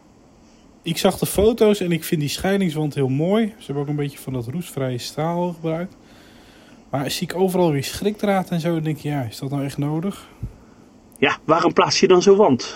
ik 0.82 0.99
zag 0.99 1.18
de 1.18 1.26
foto's 1.26 1.80
en 1.80 1.92
ik 1.92 2.04
vind 2.04 2.20
die 2.20 2.30
scheidingswand 2.30 2.94
heel 2.94 3.08
mooi. 3.08 3.46
Ze 3.46 3.64
hebben 3.64 3.82
ook 3.82 3.88
een 3.88 3.96
beetje 3.96 4.18
van 4.18 4.32
dat 4.32 4.46
roestvrije 4.46 4.99
staal 4.99 5.52
gebruikt. 5.52 5.96
Maar 6.90 7.11
zie 7.11 7.28
ik 7.28 7.37
overal 7.37 7.70
weer 7.70 7.84
schrikdraad 7.84 8.50
en 8.50 8.61
zo, 8.61 8.75
dan 8.75 8.82
denk 8.82 8.96
ik, 8.96 9.02
ja, 9.02 9.23
is 9.23 9.38
dat 9.38 9.50
nou 9.50 9.64
echt 9.64 9.78
nodig? 9.78 10.28
ja, 11.18 11.38
waarom 11.44 11.73
plaats 11.73 12.00
je 12.00 12.08
dan 12.08 12.23
zo'n 12.23 12.37
wand? 12.37 12.75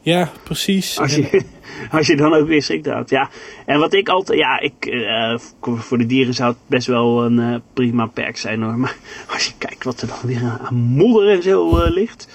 Ja, 0.00 0.30
precies. 0.44 0.98
Als 0.98 1.14
je, 1.14 1.42
als 1.96 2.06
je 2.06 2.16
dan 2.16 2.34
ook 2.34 2.46
weer 2.46 2.62
schrikt 2.62 2.86
houdt. 2.86 3.10
Ja. 3.10 3.30
En 3.66 3.78
wat 3.78 3.92
ik 3.92 4.08
altijd, 4.08 4.38
ja, 4.38 4.60
ik, 4.60 4.86
eh, 4.86 5.38
voor 5.60 5.98
de 5.98 6.06
dieren 6.06 6.34
zou 6.34 6.50
het 6.50 6.58
best 6.66 6.86
wel 6.86 7.24
een 7.24 7.38
eh, 7.38 7.60
prima 7.72 8.06
perk 8.06 8.36
zijn 8.36 8.62
hoor. 8.62 8.78
Maar 8.78 8.96
als 9.28 9.46
je 9.46 9.52
kijkt 9.58 9.84
wat 9.84 10.00
er 10.00 10.08
dan 10.08 10.18
weer 10.22 10.58
aan 10.60 10.74
modder 10.74 11.30
en 11.30 11.42
zo 11.42 11.78
eh, 11.78 11.90
ligt. 11.90 12.28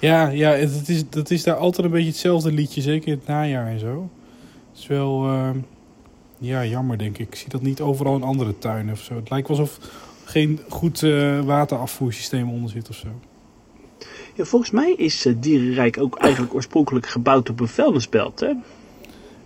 Ja, 0.00 0.28
ja 0.28 0.50
het 0.50 0.88
is, 0.88 1.08
dat 1.08 1.30
is 1.30 1.42
daar 1.42 1.56
altijd 1.56 1.86
een 1.86 1.92
beetje 1.92 2.08
hetzelfde 2.08 2.52
liedje, 2.52 2.80
zeker 2.80 3.08
in 3.08 3.14
het 3.14 3.26
najaar 3.26 3.66
en 3.66 3.78
zo. 3.78 4.10
Het 4.70 4.78
is 4.78 4.86
wel, 4.86 5.28
ja, 6.38 6.64
jammer 6.64 6.98
denk 6.98 7.18
ik. 7.18 7.26
Ik 7.26 7.34
zie 7.34 7.48
dat 7.48 7.62
niet 7.62 7.80
overal 7.80 8.16
in 8.16 8.22
andere 8.22 8.58
tuinen 8.58 8.92
of 8.92 9.00
zo. 9.00 9.14
Het 9.14 9.30
lijkt 9.30 9.48
wel 9.48 9.58
alsof 9.58 9.78
geen 10.24 10.60
goed 10.68 11.00
waterafvoersysteem 11.44 12.50
onder 12.50 12.70
zit 12.70 12.88
of 12.88 12.96
zo. 12.96 13.08
Ja, 14.36 14.44
volgens 14.44 14.70
mij 14.70 14.92
is 14.96 15.26
eh, 15.26 15.34
Dierenrijk 15.40 15.98
ook 16.00 16.18
eigenlijk 16.18 16.54
oorspronkelijk 16.54 17.06
gebouwd 17.06 17.50
op 17.50 17.60
een 17.60 17.68
vuilnisbelt. 17.68 18.40
Hè? 18.40 18.52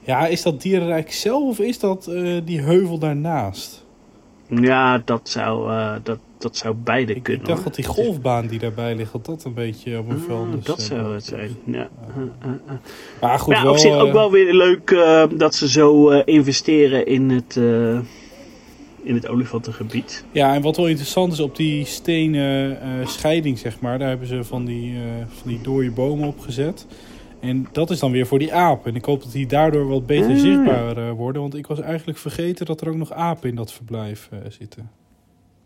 Ja, 0.00 0.26
is 0.26 0.42
dat 0.42 0.62
dierenrijk 0.62 1.12
zelf 1.12 1.48
of 1.48 1.58
is 1.58 1.78
dat 1.78 2.06
eh, 2.06 2.40
die 2.44 2.60
heuvel 2.60 2.98
daarnaast? 2.98 3.84
Ja, 4.48 5.02
dat 5.04 5.28
zou, 5.28 5.70
eh, 5.70 5.92
dat, 6.02 6.18
dat 6.38 6.56
zou 6.56 6.74
beide 6.74 7.14
Ik, 7.14 7.22
kunnen. 7.22 7.42
ik 7.42 7.48
dacht 7.48 7.62
hoor. 7.62 7.72
dat 7.72 7.84
die 7.84 7.84
golfbaan 7.84 8.46
die 8.46 8.58
daarbij 8.58 8.94
ligt, 8.94 9.12
dat 9.12 9.26
dat 9.26 9.44
een 9.44 9.54
beetje 9.54 9.98
op 9.98 10.08
een 10.08 10.16
Ah, 10.16 10.22
vuilnis... 10.22 10.64
dat 10.64 10.82
zou 10.82 11.14
het 11.14 11.24
zijn. 11.24 11.56
Ja. 11.64 11.88
Uh, 12.16 12.16
uh, 12.16 12.52
uh. 12.66 12.72
Maar 13.20 13.38
goed, 13.38 13.54
ja, 13.54 13.62
wel, 13.62 13.72
op 13.72 13.78
zich 13.78 13.94
ook 13.94 14.12
wel 14.12 14.30
weer 14.30 14.54
leuk 14.54 14.88
dat 15.38 15.54
ze 15.54 15.68
zo 15.68 16.08
investeren 16.10 17.06
in 17.06 17.30
het, 17.30 17.60
in 19.02 19.14
het 19.14 19.28
olifantengebied. 19.28 20.24
Ja, 20.32 20.54
en 20.54 20.62
wat 20.62 20.76
wel 20.76 20.88
interessant 20.88 21.32
is, 21.32 21.40
op 21.40 21.56
die 21.56 21.84
stenen 21.84 22.80
eh, 22.80 23.06
scheiding, 23.06 23.58
zeg 23.58 23.80
maar, 23.80 23.98
daar 23.98 24.08
hebben 24.08 24.26
ze 24.26 24.44
van 24.44 24.64
die, 24.64 24.94
eh, 24.94 25.00
van 25.26 25.48
die 25.50 25.60
dode 25.62 25.90
bomen 25.90 26.28
op 26.28 26.38
gezet. 26.40 26.86
En 27.40 27.68
dat 27.72 27.90
is 27.90 27.98
dan 27.98 28.10
weer 28.12 28.26
voor 28.26 28.38
die 28.38 28.54
apen. 28.54 28.90
En 28.90 28.96
ik 28.96 29.04
hoop 29.04 29.22
dat 29.22 29.32
die 29.32 29.46
daardoor 29.46 29.88
wat 29.88 30.06
beter 30.06 30.30
Ah. 30.30 30.38
zichtbaar 30.38 30.96
eh, 30.96 31.10
worden. 31.12 31.42
Want 31.42 31.54
ik 31.54 31.66
was 31.66 31.80
eigenlijk 31.80 32.18
vergeten 32.18 32.66
dat 32.66 32.80
er 32.80 32.88
ook 32.88 32.94
nog 32.94 33.12
apen 33.12 33.48
in 33.48 33.54
dat 33.54 33.72
verblijf 33.72 34.28
eh, 34.30 34.38
zitten. 34.48 34.90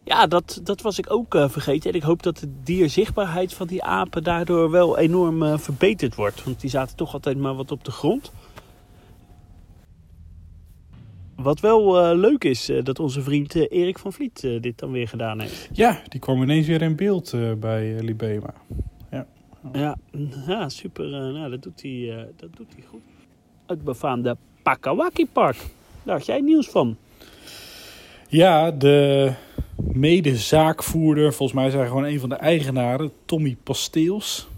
Ja, 0.05 0.27
dat, 0.27 0.61
dat 0.63 0.83
was 0.83 0.99
ik 0.99 1.13
ook 1.13 1.35
eh, 1.35 1.49
vergeten. 1.49 1.91
En 1.91 1.97
ik 1.97 2.03
hoop 2.03 2.23
dat 2.23 2.39
de 2.39 2.49
dierzichtbaarheid 2.65 3.55
van 3.55 3.67
die 3.67 3.83
apen 3.83 4.23
daardoor 4.23 4.71
wel 4.71 4.99
enorm 4.99 5.59
verbeterd 5.59 6.15
wordt. 6.15 6.45
Want 6.45 6.61
die 6.61 6.71
zaten 6.71 6.97
toch 6.97 7.13
altijd 7.13 7.39
maar 7.39 7.55
wat 7.55 7.71
op 7.71 7.85
de 7.85 7.91
grond. 7.91 8.33
Wat 11.37 11.61
wel 11.61 12.01
eh, 12.01 12.19
leuk 12.19 12.45
is, 12.45 12.69
eh, 12.69 12.83
dat 12.83 12.99
onze 12.99 13.23
vriend 13.23 13.55
eh, 13.55 13.81
Erik 13.81 13.99
van 13.99 14.13
Vliet 14.13 14.41
dit 14.41 14.79
dan 14.79 14.93
weer 14.93 15.09
gedaan 15.09 15.41
heeft. 15.41 15.69
Ja, 15.73 16.03
die 16.09 16.21
kwam 16.21 16.43
ineens 16.43 16.67
weer 16.67 16.83
in 16.83 16.97
beeld 16.97 17.35
bij 17.59 18.03
Libema. 18.03 18.55
Ja, 19.73 19.97
ja 20.47 20.69
super. 20.69 21.05
eh, 21.05 21.33
nou, 21.33 21.51
dat 21.51 21.63
doet, 21.63 21.83
hij, 21.83 22.27
dat 22.37 22.57
doet 22.57 22.73
hij 22.75 22.85
goed. 22.89 23.01
Het 23.67 23.85
befaamde 23.85 24.37
Pakawaki 24.63 25.27
Park. 25.27 25.57
Daar 26.03 26.17
had 26.17 26.27
jij 26.27 26.41
nieuws 26.41 26.69
van. 26.69 26.97
Ja, 28.29 28.71
de 28.71 29.33
medezaakvoerder, 29.77 31.33
volgens 31.33 31.59
mij 31.59 31.71
hij 31.71 31.87
gewoon 31.87 32.05
een 32.05 32.21
van 32.21 32.29
de 32.29 32.35
eigenaren, 32.35 33.13
Tommy 33.25 33.57
Pasteels. 33.63 34.49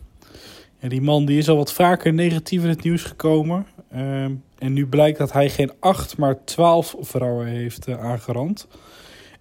En 0.78 0.88
die 0.88 1.00
man 1.00 1.24
die 1.24 1.38
is 1.38 1.48
al 1.48 1.56
wat 1.56 1.72
vaker 1.72 2.14
negatief 2.14 2.62
in 2.62 2.68
het 2.68 2.82
nieuws 2.82 3.02
gekomen. 3.02 3.66
Ehm, 3.96 4.34
en 4.58 4.72
nu 4.72 4.86
blijkt 4.86 5.18
dat 5.18 5.32
hij 5.32 5.50
geen 5.50 5.72
acht, 5.80 6.16
maar 6.16 6.44
twaalf 6.44 6.96
vrouwen 7.00 7.46
heeft 7.46 7.86
eh, 7.86 8.04
aangerand. 8.04 8.68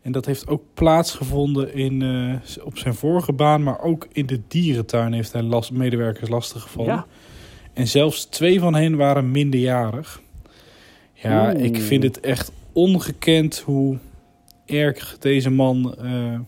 En 0.01 0.11
dat 0.11 0.25
heeft 0.25 0.47
ook 0.47 0.63
plaatsgevonden 0.73 1.73
in, 1.73 2.01
eh, 2.01 2.63
op 2.63 2.77
zijn 2.77 2.93
vorige 2.93 3.33
baan, 3.33 3.63
maar 3.63 3.81
ook 3.81 4.07
in 4.11 4.25
de 4.25 4.41
dierentuin 4.47 5.13
heeft 5.13 5.31
hij 5.31 5.41
last, 5.41 5.71
medewerkers 5.71 6.29
lastiggevallen. 6.29 6.93
Ja. 6.93 7.05
En 7.73 7.87
zelfs 7.87 8.25
twee 8.25 8.59
van 8.59 8.75
hen 8.75 8.95
waren 8.95 9.31
minderjarig. 9.31 10.21
Ja, 11.13 11.53
Oeh. 11.53 11.63
ik 11.63 11.77
vind 11.77 12.03
het 12.03 12.19
echt 12.19 12.51
ongekend 12.73 13.59
hoe 13.59 13.97
erg 14.65 15.17
deze 15.19 15.49
man 15.49 15.95
eh, 15.95 16.39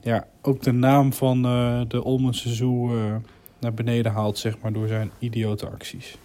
ja, 0.00 0.26
ook 0.42 0.62
de 0.62 0.72
naam 0.72 1.12
van 1.12 1.42
de 1.88 2.04
Olmense 2.04 2.54
Zoo 2.54 2.90
naar 3.58 3.74
beneden 3.74 4.12
haalt, 4.12 4.38
zeg 4.38 4.58
maar, 4.58 4.72
door 4.72 4.88
zijn 4.88 5.10
idiote 5.18 5.66
acties. 5.68 6.16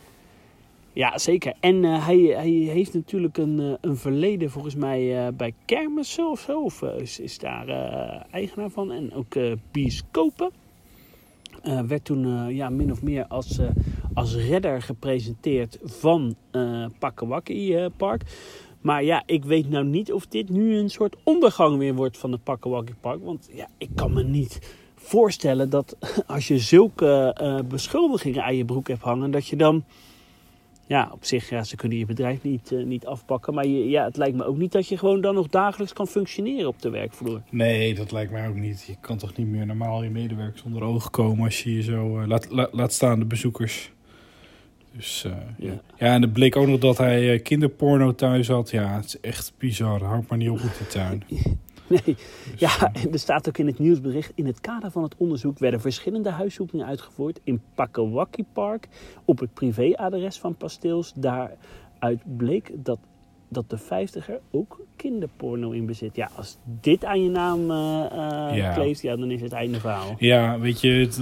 Ja, 0.94 1.18
zeker. 1.18 1.54
En 1.60 1.84
eh, 1.84 2.06
hij, 2.06 2.18
hij 2.18 2.50
heeft 2.50 2.94
natuurlijk 2.94 3.38
een, 3.38 3.60
eh, 3.60 3.74
een 3.82 3.98
verleden 3.98 4.50
volgens 4.50 4.76
mij 4.76 5.26
eh, 5.26 5.34
bij 5.34 5.54
Kermissen 5.66 6.30
of 6.30 6.40
zo. 6.40 6.64
Of 6.64 6.82
is, 6.82 7.20
is 7.20 7.38
daar 7.38 7.68
eigenaar 8.32 8.70
van. 8.70 8.92
En 8.92 9.14
ook 9.14 9.36
bioscopen. 9.72 10.52
Werd 11.88 12.06
toen 12.06 12.54
ja, 12.56 12.70
min 12.70 12.92
of 12.92 13.02
meer 13.02 13.26
als, 13.28 13.60
als 14.14 14.36
redder 14.36 14.82
gepresenteerd 14.82 15.80
van 15.84 16.36
Pakawaki 17.00 17.76
eh, 17.76 17.86
Park. 17.98 18.24
Maar 18.82 19.04
ja, 19.04 19.24
ik 19.26 19.46
weet 19.46 19.70
nou 19.70 19.86
niet 19.86 20.14
of 20.14 20.28
dit 20.28 20.50
nu 20.50 20.78
een 20.78 20.90
soort 20.90 21.16
ondergang 21.24 21.78
weer 21.78 21.96
wordt 21.96 22.18
van 22.18 22.32
het 22.32 22.44
Pakawaki 22.44 22.94
Park. 23.02 23.24
Want 23.24 23.50
ja, 23.54 23.68
ik 23.78 23.90
kan 23.96 24.14
me 24.14 24.24
niet 24.24 24.76
voorstellen 24.96 25.70
dat 25.70 25.98
als 26.28 26.48
je 26.48 26.60
zulke 26.60 27.36
beschuldigingen 27.68 28.44
aan 28.44 28.56
je 28.56 28.66
broek 28.66 28.88
hebt 28.88 29.02
hangen, 29.02 29.32
dat 29.32 29.48
je 29.48 29.56
dan 29.56 29.84
ja, 30.90 31.10
op 31.14 31.26
zich, 31.26 31.50
ja, 31.50 31.64
ze 31.64 31.76
kunnen 31.76 31.98
je 31.98 32.06
bedrijf 32.06 32.44
niet, 32.44 32.72
eh, 32.72 32.84
niet 32.84 33.06
afpakken. 33.06 33.54
Maar 33.54 33.68
je, 33.68 33.90
ja, 33.90 34.04
het 34.04 34.18
lijkt 34.18 34.36
me 34.36 34.46
ook 34.46 34.58
niet 34.58 34.72
dat 34.72 34.88
je 34.88 34.98
gewoon 34.98 35.22
dan 35.22 35.36
nog 35.36 35.48
dagelijks 35.48 35.94
kan 35.94 36.08
functioneren 36.08 36.68
op 36.68 36.82
de 36.82 36.90
werkvloer. 36.90 37.42
Nee, 37.50 37.96
dat 37.96 38.12
lijkt 38.12 38.32
mij 38.32 38.48
ook 38.48 38.56
niet. 38.56 38.84
Je 38.88 38.96
kan 39.02 39.18
toch 39.18 39.36
niet 39.36 39.48
meer 39.48 39.66
normaal 39.66 40.04
je 40.04 40.10
medewerkers 40.10 40.64
onder 40.64 40.84
ogen 40.84 41.12
komen 41.12 41.46
als 41.46 41.64
je 41.64 41.76
je 41.76 41.82
zo 41.82 42.20
eh, 42.20 42.28
laat, 42.28 42.50
laat, 42.50 42.74
laat 42.74 42.94
staan, 42.94 43.20
de 43.20 43.26
bezoekers. 43.26 43.92
Dus 44.92 45.24
eh, 45.26 45.32
ja. 45.58 45.82
Ja. 45.98 46.14
en 46.14 46.22
het 46.22 46.34
bleek 46.34 46.56
ook 46.56 46.68
nog 46.68 46.80
dat 46.80 46.98
hij 46.98 47.34
eh, 47.34 47.44
kinderporno 47.44 48.16
thuis 48.16 48.48
had. 48.48 48.70
Ja, 48.70 48.96
het 48.96 49.06
is 49.06 49.20
echt 49.20 49.54
bizar. 49.58 50.04
Houd 50.04 50.28
maar 50.28 50.38
niet 50.38 50.50
op 50.50 50.64
met 50.64 50.78
die 50.78 50.88
tuin. 50.88 51.24
Nee, 52.06 52.16
Dus, 52.16 52.16
ja, 52.58 52.92
eh, 52.94 53.14
er 53.14 53.20
staat 53.20 53.48
ook 53.48 53.58
in 53.58 53.68
het 53.68 53.80
nieuwsbericht. 53.80 54.32
In 54.36 54.46
het 54.46 54.62
kader 54.62 54.92
van 54.92 55.04
het 55.04 55.16
onderzoek 55.18 55.60
werden 55.60 55.82
verschillende 55.82 56.30
huiszoekingen 56.30 56.86
uitgevoerd 56.86 57.40
in 57.44 57.62
Pakawaki 57.76 58.44
Park 58.54 58.88
op 59.26 59.40
het 59.40 59.54
privéadres 59.54 60.40
van 60.40 60.56
Pasteels. 60.56 61.14
Daaruit 61.16 62.38
bleek 62.38 62.72
dat, 62.76 63.00
dat 63.50 63.70
de 63.70 63.78
vijftiger 63.78 64.40
ook 64.52 64.86
kinderporno 64.96 65.72
in 65.72 65.86
bezit. 65.86 66.16
Ja, 66.16 66.30
als 66.36 66.58
dit 66.82 67.06
aan 67.06 67.24
je 67.24 67.30
naam 67.30 67.68
Ja. 68.56 68.72
kleeft, 68.74 69.02
ja, 69.02 69.16
dan 69.16 69.32
is 69.32 69.42
het 69.42 69.52
einde 69.54 69.80
verhaal. 69.80 70.16
Ja, 70.18 70.60
weet 70.60 70.82
je, 70.82 70.90
het, 70.92 71.20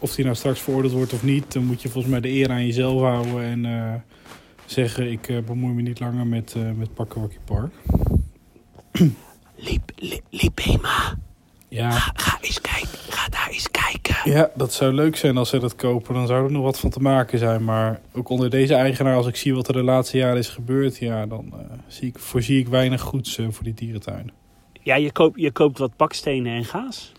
of- 0.00 0.14
die 0.14 0.24
nou 0.24 0.36
straks 0.36 0.60
veroordeeld 0.60 0.92
wordt 0.94 1.12
of 1.12 1.22
niet, 1.22 1.52
dan 1.52 1.64
moet 1.64 1.82
je 1.82 1.88
volgens 1.88 2.12
mij 2.12 2.20
de 2.22 2.28
eer 2.30 2.50
aan 2.50 2.66
jezelf 2.66 3.00
houden 3.00 3.42
en 3.66 4.04
zeggen: 4.66 5.10
Ik 5.10 5.42
bemoei 5.46 5.74
me 5.74 5.82
niet 5.82 6.00
langer 6.00 6.26
met, 6.26 6.56
met 6.76 6.94
Pakkawakkie 6.94 7.38
Park. 7.44 7.72
Liep, 9.64 9.90
li, 9.96 10.20
Lipema, 10.30 11.14
Ja, 11.68 11.90
ga, 11.90 12.12
ga 12.14 12.38
eens 12.40 12.60
kijken. 12.60 12.88
Ga 13.08 13.28
daar 13.28 13.48
eens 13.50 13.70
kijken. 13.70 14.30
ja, 14.32 14.50
dat 14.54 14.72
zou 14.72 14.92
leuk 14.92 15.16
zijn 15.16 15.36
als 15.36 15.48
ze 15.48 15.58
dat 15.58 15.76
kopen. 15.76 16.14
Dan 16.14 16.26
zou 16.26 16.44
er 16.44 16.50
nog 16.52 16.62
wat 16.62 16.78
van 16.80 16.90
te 16.90 17.00
maken 17.00 17.38
zijn. 17.38 17.64
Maar 17.64 18.00
ook 18.12 18.28
onder 18.28 18.50
deze 18.50 18.74
eigenaar, 18.74 19.16
als 19.16 19.26
ik 19.26 19.36
zie 19.36 19.54
wat 19.54 19.68
er 19.68 19.72
de 19.74 19.82
laatste 19.82 20.16
jaren 20.16 20.38
is 20.38 20.48
gebeurd, 20.48 20.96
ja, 20.98 21.26
dan 21.26 21.52
eh, 21.52 21.58
zie 21.86 22.08
ik, 22.08 22.18
voorzie 22.18 22.58
ik 22.58 22.68
weinig 22.68 23.00
goeds 23.00 23.38
eh, 23.38 23.46
voor 23.50 23.64
die 23.64 23.74
dierentuin. 23.74 24.30
Ja, 24.80 24.94
je 24.94 25.12
koopt, 25.12 25.40
je 25.40 25.50
koopt 25.50 25.78
wat 25.78 25.96
bakstenen 25.96 26.52
en 26.54 26.64
gaas. 26.64 27.12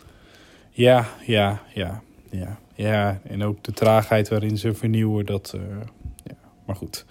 Ja, 0.72 1.08
ja, 1.26 1.62
ja, 1.74 2.02
ja. 2.32 2.60
Ja, 2.76 3.20
en 3.28 3.44
ook 3.44 3.64
de 3.64 3.72
traagheid 3.72 4.30
waarin 4.30 4.58
ze 4.58 4.74
vernieuwen, 4.74 5.26
dat. 5.26 5.54
eh, 5.56 5.62
ja, 6.24 6.36
maar 6.66 6.76
goed. 6.76 7.06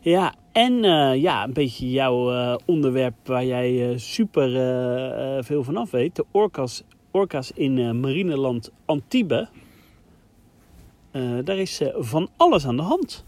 Ja, 0.00 0.34
en 0.52 0.84
eh, 0.84 1.22
ja, 1.22 1.44
een 1.44 1.52
beetje 1.52 1.90
jouw 1.90 2.32
eh, 2.32 2.56
onderwerp 2.64 3.14
waar 3.24 3.44
jij 3.44 3.90
eh, 3.90 3.98
super 3.98 4.50
veel 5.44 5.64
van 5.64 5.76
af 5.76 5.90
weet. 5.90 6.16
De 6.16 6.24
orka's, 6.30 6.82
orka's 7.10 7.52
in 7.54 8.00
marineland 8.00 8.70
Antibes. 8.84 9.46
Daar 11.44 11.58
is 11.58 11.82
van 11.94 12.28
alles 12.36 12.66
aan 12.66 12.76
de 12.76 12.82
hand. 12.82 13.24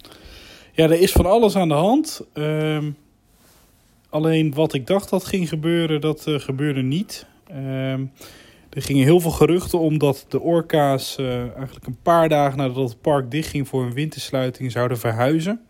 Ja, 0.73 0.85
er 0.85 1.01
is 1.01 1.13
van 1.13 1.27
alles 1.27 1.57
aan 1.57 1.69
de 1.69 1.75
hand. 1.75 2.27
Ehm, 2.33 2.91
alleen 4.09 4.55
wat 4.55 4.73
ik 4.73 4.87
dacht 4.87 5.11
dat 5.11 5.25
ging 5.25 5.49
gebeuren, 5.49 6.01
dat 6.01 6.25
gebeurde 6.27 6.83
niet. 6.83 7.27
Ehm, 7.47 8.05
er 8.71 8.83
gingen 8.83 9.05
heel 9.05 9.21
veel 9.21 9.31
geruchten 9.31 9.79
om 9.79 9.99
dat 9.99 10.27
de 10.29 10.41
orka's 10.41 11.17
eigenlijk 11.57 11.87
een 11.87 11.99
paar 12.03 12.29
dagen 12.29 12.59
nadat 12.59 12.89
het 12.89 13.01
park 13.01 13.31
dichtging 13.31 13.69
voor 13.69 13.83
een 13.83 13.93
wintersluiting 13.93 14.73
zouden 14.73 14.99
verhuizen. 14.99 15.61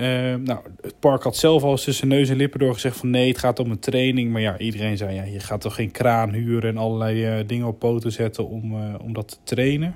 Ehm, 0.00 0.42
nou, 0.42 0.60
het 0.80 0.94
park 1.00 1.22
had 1.22 1.36
zelf 1.36 1.62
al 1.62 1.76
tussen 1.76 2.08
neus 2.08 2.28
en 2.28 2.36
lippen 2.36 2.60
door 2.60 2.74
gezegd 2.74 2.96
van 2.96 3.10
nee, 3.10 3.28
het 3.28 3.38
gaat 3.38 3.58
om 3.58 3.70
een 3.70 3.78
training. 3.78 4.32
Maar 4.32 4.40
ja, 4.40 4.58
iedereen 4.58 4.96
zei 4.96 5.14
ja, 5.14 5.22
je 5.22 5.40
gaat 5.40 5.60
toch 5.60 5.74
geen 5.74 5.90
kraan 5.90 6.32
huren 6.32 6.70
en 6.70 6.76
allerlei 6.76 7.24
eh, 7.24 7.46
dingen 7.46 7.66
op 7.66 7.78
poten 7.78 8.12
zetten 8.12 8.48
om, 8.48 8.74
eh, 8.74 8.94
om 9.02 9.12
dat 9.12 9.28
te 9.28 9.36
trainen. 9.42 9.94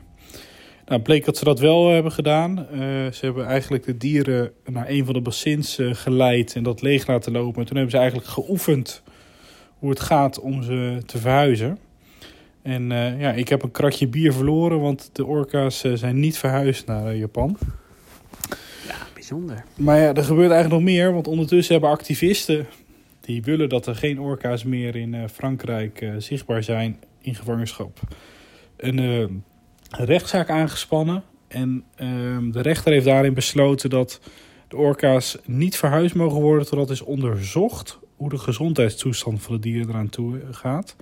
Nou, 0.87 1.01
bleek 1.01 1.25
dat 1.25 1.37
ze 1.37 1.45
dat 1.45 1.61
wel 1.61 1.91
hebben 1.91 2.13
gedaan. 2.13 2.59
Eh, 2.59 2.79
ze 3.13 3.19
hebben 3.21 3.47
eigenlijk 3.47 3.85
de 3.85 3.97
dieren 3.97 4.53
naar 4.65 4.89
een 4.89 5.05
van 5.05 5.15
de 5.15 5.21
bassins 5.21 5.79
eh, 5.79 5.95
geleid 5.95 6.55
en 6.55 6.63
dat 6.63 6.83
leeg 6.83 7.07
laten 7.07 7.33
lopen. 7.33 7.61
En 7.61 7.67
toen 7.67 7.77
hebben 7.77 7.95
ze 7.95 7.99
eigenlijk 7.99 8.29
geoefend 8.29 9.03
hoe 9.79 9.91
het 9.91 10.01
gaat 10.01 10.41
om 10.41 10.63
ze 10.63 10.99
te 11.07 11.19
verhuizen. 11.19 11.79
En 12.65 12.93
eh, 12.93 13.21
ja, 13.21 13.33
ik 13.33 13.49
heb 13.49 13.63
een 13.63 13.71
kratje 13.71 14.09
bier 14.09 14.33
verloren, 14.33 14.81
want 14.81 15.11
de 15.13 15.25
orka's 15.25 15.85
eh, 15.85 15.93
zijn 15.93 16.21
niet 16.21 16.39
verhuisd 16.39 16.87
naar 16.87 17.07
eh, 17.07 17.19
Japan. 17.19 17.59
Maar 19.77 19.99
ja, 19.99 20.15
er 20.15 20.25
gebeurt 20.25 20.51
eigenlijk 20.51 20.83
nog 20.83 20.93
meer, 20.93 21.13
want 21.13 21.29
ondertussen 21.29 21.73
hebben 21.73 21.91
activisten 21.91 22.67
die 23.25 23.43
willen 23.43 23.69
dat 23.69 23.87
er 23.87 23.97
geen 23.97 24.21
orka's 24.21 24.65
meer 24.65 24.97
in 24.97 25.15
eh, 25.15 25.23
Frankrijk 25.33 26.01
eh, 26.01 26.11
zichtbaar 26.19 26.63
zijn 26.63 26.99
in 27.21 27.35
gevangenschap. 27.35 28.01
Een 28.77 28.99
eh, 28.99 29.25
rechtszaak 30.07 30.51
aangespannen 30.51 31.23
en 31.49 31.85
ehm, 31.95 32.51
de 32.51 32.61
rechter 32.61 32.93
heeft 32.93 33.05
daarin 33.05 33.35
besloten 33.35 33.91
dat 33.91 34.21
de 34.69 34.77
orka's 34.77 35.37
niet 35.45 35.77
verhuisd 35.77 36.15
mogen 36.15 36.41
worden 36.41 36.67
totdat 36.67 36.91
is 36.91 37.03
onderzocht 37.03 37.99
hoe 38.17 38.29
de 38.29 38.39
gezondheidstoestand 38.39 39.43
van 39.43 39.55
de 39.55 39.61
dieren 39.61 39.89
eraan 39.89 40.09
toe 40.09 40.41
gaat. 40.51 40.97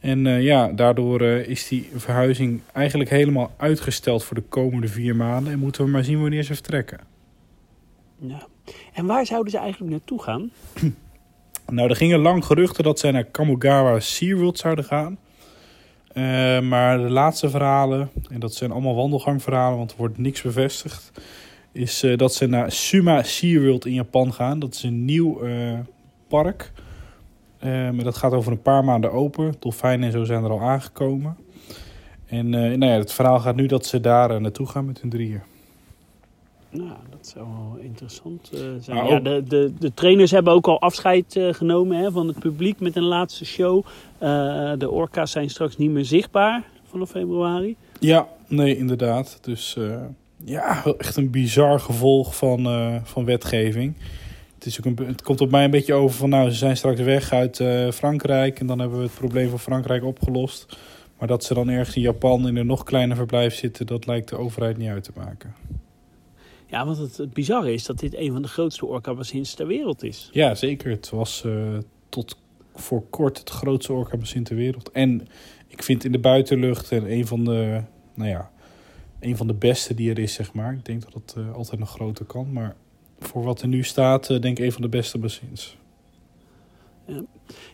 En 0.00 0.42
ja, 0.42 0.72
daardoor 0.72 1.22
is 1.22 1.68
die 1.68 1.90
verhuizing 1.94 2.60
eigenlijk 2.72 3.10
helemaal 3.10 3.54
uitgesteld 3.56 4.24
voor 4.24 4.36
de 4.36 4.42
komende 4.48 4.88
vier 4.88 5.16
maanden. 5.16 5.52
En 5.52 5.58
moeten 5.58 5.84
we 5.84 5.90
maar 5.90 6.04
zien 6.04 6.20
wanneer 6.20 6.42
ze 6.42 6.54
vertrekken. 6.54 7.17
Ja. 8.18 8.46
En 8.92 9.06
waar 9.06 9.26
zouden 9.26 9.50
ze 9.50 9.58
eigenlijk 9.58 9.90
naartoe 9.90 10.22
gaan? 10.22 10.50
Nou, 11.70 11.88
er 11.88 11.96
gingen 11.96 12.18
lang 12.18 12.44
geruchten 12.44 12.84
dat 12.84 12.98
zij 12.98 13.10
naar 13.10 13.24
Kamogawa 13.24 14.00
SeaWorld 14.00 14.58
zouden 14.58 14.84
gaan. 14.84 15.18
Eh, 16.08 16.60
maar 16.60 16.98
de 16.98 17.10
laatste 17.10 17.50
verhalen, 17.50 18.10
en 18.30 18.40
dat 18.40 18.54
zijn 18.54 18.70
allemaal 18.70 18.94
wandelgangverhalen, 18.94 19.78
want 19.78 19.90
er 19.90 19.96
wordt 19.96 20.18
niks 20.18 20.42
bevestigd, 20.42 21.12
is 21.72 22.02
eh, 22.02 22.16
dat 22.16 22.34
ze 22.34 22.46
naar 22.46 22.72
Suma 22.72 23.22
SeaWorld 23.22 23.86
in 23.86 23.92
Japan 23.92 24.32
gaan. 24.32 24.58
Dat 24.58 24.74
is 24.74 24.82
een 24.82 25.04
nieuw 25.04 25.42
eh, 25.42 25.78
park. 26.28 26.72
Maar 27.60 28.04
dat 28.04 28.16
gaat 28.16 28.32
over 28.32 28.52
een 28.52 28.62
paar 28.62 28.84
maanden 28.84 29.12
open. 29.12 29.54
Dolfijnen 29.58 30.06
en 30.06 30.12
zo 30.12 30.24
zijn 30.24 30.44
er 30.44 30.50
al 30.50 30.60
aangekomen. 30.60 31.36
En 32.26 32.48
nou 32.50 32.84
ja, 32.84 32.98
het 32.98 33.12
verhaal 33.12 33.40
gaat 33.40 33.56
nu 33.56 33.66
dat 33.66 33.86
ze 33.86 34.00
daar 34.00 34.40
naartoe 34.40 34.66
gaan 34.66 34.84
met 34.84 35.00
hun 35.00 35.10
drieën. 35.10 35.40
Nou, 36.70 36.96
dat 37.18 37.28
zou 37.28 37.46
wel 37.46 37.78
interessant 37.82 38.50
eh, 38.52 38.60
zijn. 38.80 39.06
Ja, 39.06 39.20
de, 39.20 39.42
de, 39.48 39.72
de 39.78 39.94
trainers 39.94 40.30
hebben 40.30 40.52
ook 40.52 40.66
al 40.66 40.80
afscheid 40.80 41.36
eh, 41.36 41.52
genomen 41.52 41.98
hè, 41.98 42.10
van 42.10 42.28
het 42.28 42.38
publiek 42.38 42.80
met 42.80 42.96
een 42.96 43.04
laatste 43.04 43.44
show. 43.44 43.84
Eh, 44.18 44.28
de 44.78 44.90
orka's 44.90 45.30
zijn 45.30 45.50
straks 45.50 45.76
niet 45.76 45.90
meer 45.90 46.04
zichtbaar 46.04 46.64
vanaf 46.90 47.10
februari. 47.10 47.76
Ja, 48.00 48.28
nee, 48.46 48.76
inderdaad. 48.76 49.38
Dus 49.40 49.76
ja, 50.44 50.84
echt 50.98 51.16
een 51.16 51.30
bizar 51.30 51.80
gevolg 51.80 52.36
van, 52.36 52.66
van 53.04 53.24
wetgeving. 53.24 53.94
Het, 54.54 54.66
is 54.66 54.78
ook 54.78 54.84
een, 54.84 55.06
het 55.06 55.22
komt 55.22 55.40
op 55.40 55.50
mij 55.50 55.64
een 55.64 55.70
beetje 55.70 55.94
over 55.94 56.16
van, 56.16 56.28
nou, 56.28 56.50
ze 56.50 56.56
zijn 56.56 56.76
straks 56.76 57.00
weg 57.00 57.32
uit 57.32 57.62
Frankrijk 57.94 58.60
en 58.60 58.66
dan 58.66 58.78
hebben 58.78 58.98
we 58.98 59.04
het 59.04 59.14
probleem 59.14 59.48
van 59.48 59.58
Frankrijk 59.58 60.04
opgelost. 60.04 60.78
Maar 61.18 61.28
dat 61.28 61.44
ze 61.44 61.54
dan 61.54 61.68
ergens 61.68 61.96
in 61.96 62.02
Japan 62.02 62.48
in 62.48 62.56
een 62.56 62.66
nog 62.66 62.84
kleiner 62.84 63.16
verblijf 63.16 63.54
zitten, 63.54 63.86
dat 63.86 64.06
lijkt 64.06 64.28
de 64.28 64.36
overheid 64.36 64.76
niet 64.76 64.88
uit 64.88 65.04
te 65.04 65.12
maken. 65.16 65.54
Ja, 66.68 66.86
want 66.86 66.98
het, 66.98 67.16
het 67.16 67.32
bizarre 67.32 67.72
is 67.72 67.84
dat 67.84 67.98
dit 67.98 68.14
een 68.14 68.32
van 68.32 68.42
de 68.42 68.48
grootste 68.48 68.86
orka-bassins 68.86 69.54
ter 69.54 69.66
wereld 69.66 70.02
is. 70.02 70.28
Ja, 70.32 70.54
zeker. 70.54 70.90
Het 70.90 71.10
was 71.10 71.44
eh, 71.44 71.78
tot 72.08 72.36
voor 72.74 73.02
kort 73.10 73.38
het 73.38 73.50
grootste 73.50 73.92
orka-bassin 73.92 74.44
ter 74.44 74.56
wereld. 74.56 74.90
En 74.90 75.28
ik 75.66 75.82
vind 75.82 76.04
in 76.04 76.12
de 76.12 76.18
buitenlucht 76.18 76.92
en 76.92 77.12
een 77.12 77.26
van 77.26 77.44
de, 77.44 77.82
nou 78.14 78.30
ja, 78.30 78.50
een 79.20 79.36
van 79.36 79.46
de 79.46 79.54
beste 79.54 79.94
die 79.94 80.10
er 80.10 80.18
is, 80.18 80.32
zeg 80.32 80.52
maar. 80.52 80.72
Ik 80.72 80.84
denk 80.84 81.02
dat 81.02 81.14
het 81.14 81.34
eh, 81.36 81.54
altijd 81.54 81.80
nog 81.80 81.90
groter 81.90 82.24
kan. 82.24 82.52
Maar 82.52 82.76
voor 83.18 83.42
wat 83.42 83.62
er 83.62 83.68
nu 83.68 83.82
staat, 83.82 84.30
eh, 84.30 84.40
denk 84.40 84.58
ik 84.58 84.64
een 84.64 84.72
van 84.72 84.82
de 84.82 84.88
beste 84.88 85.18
bassins. 85.18 85.76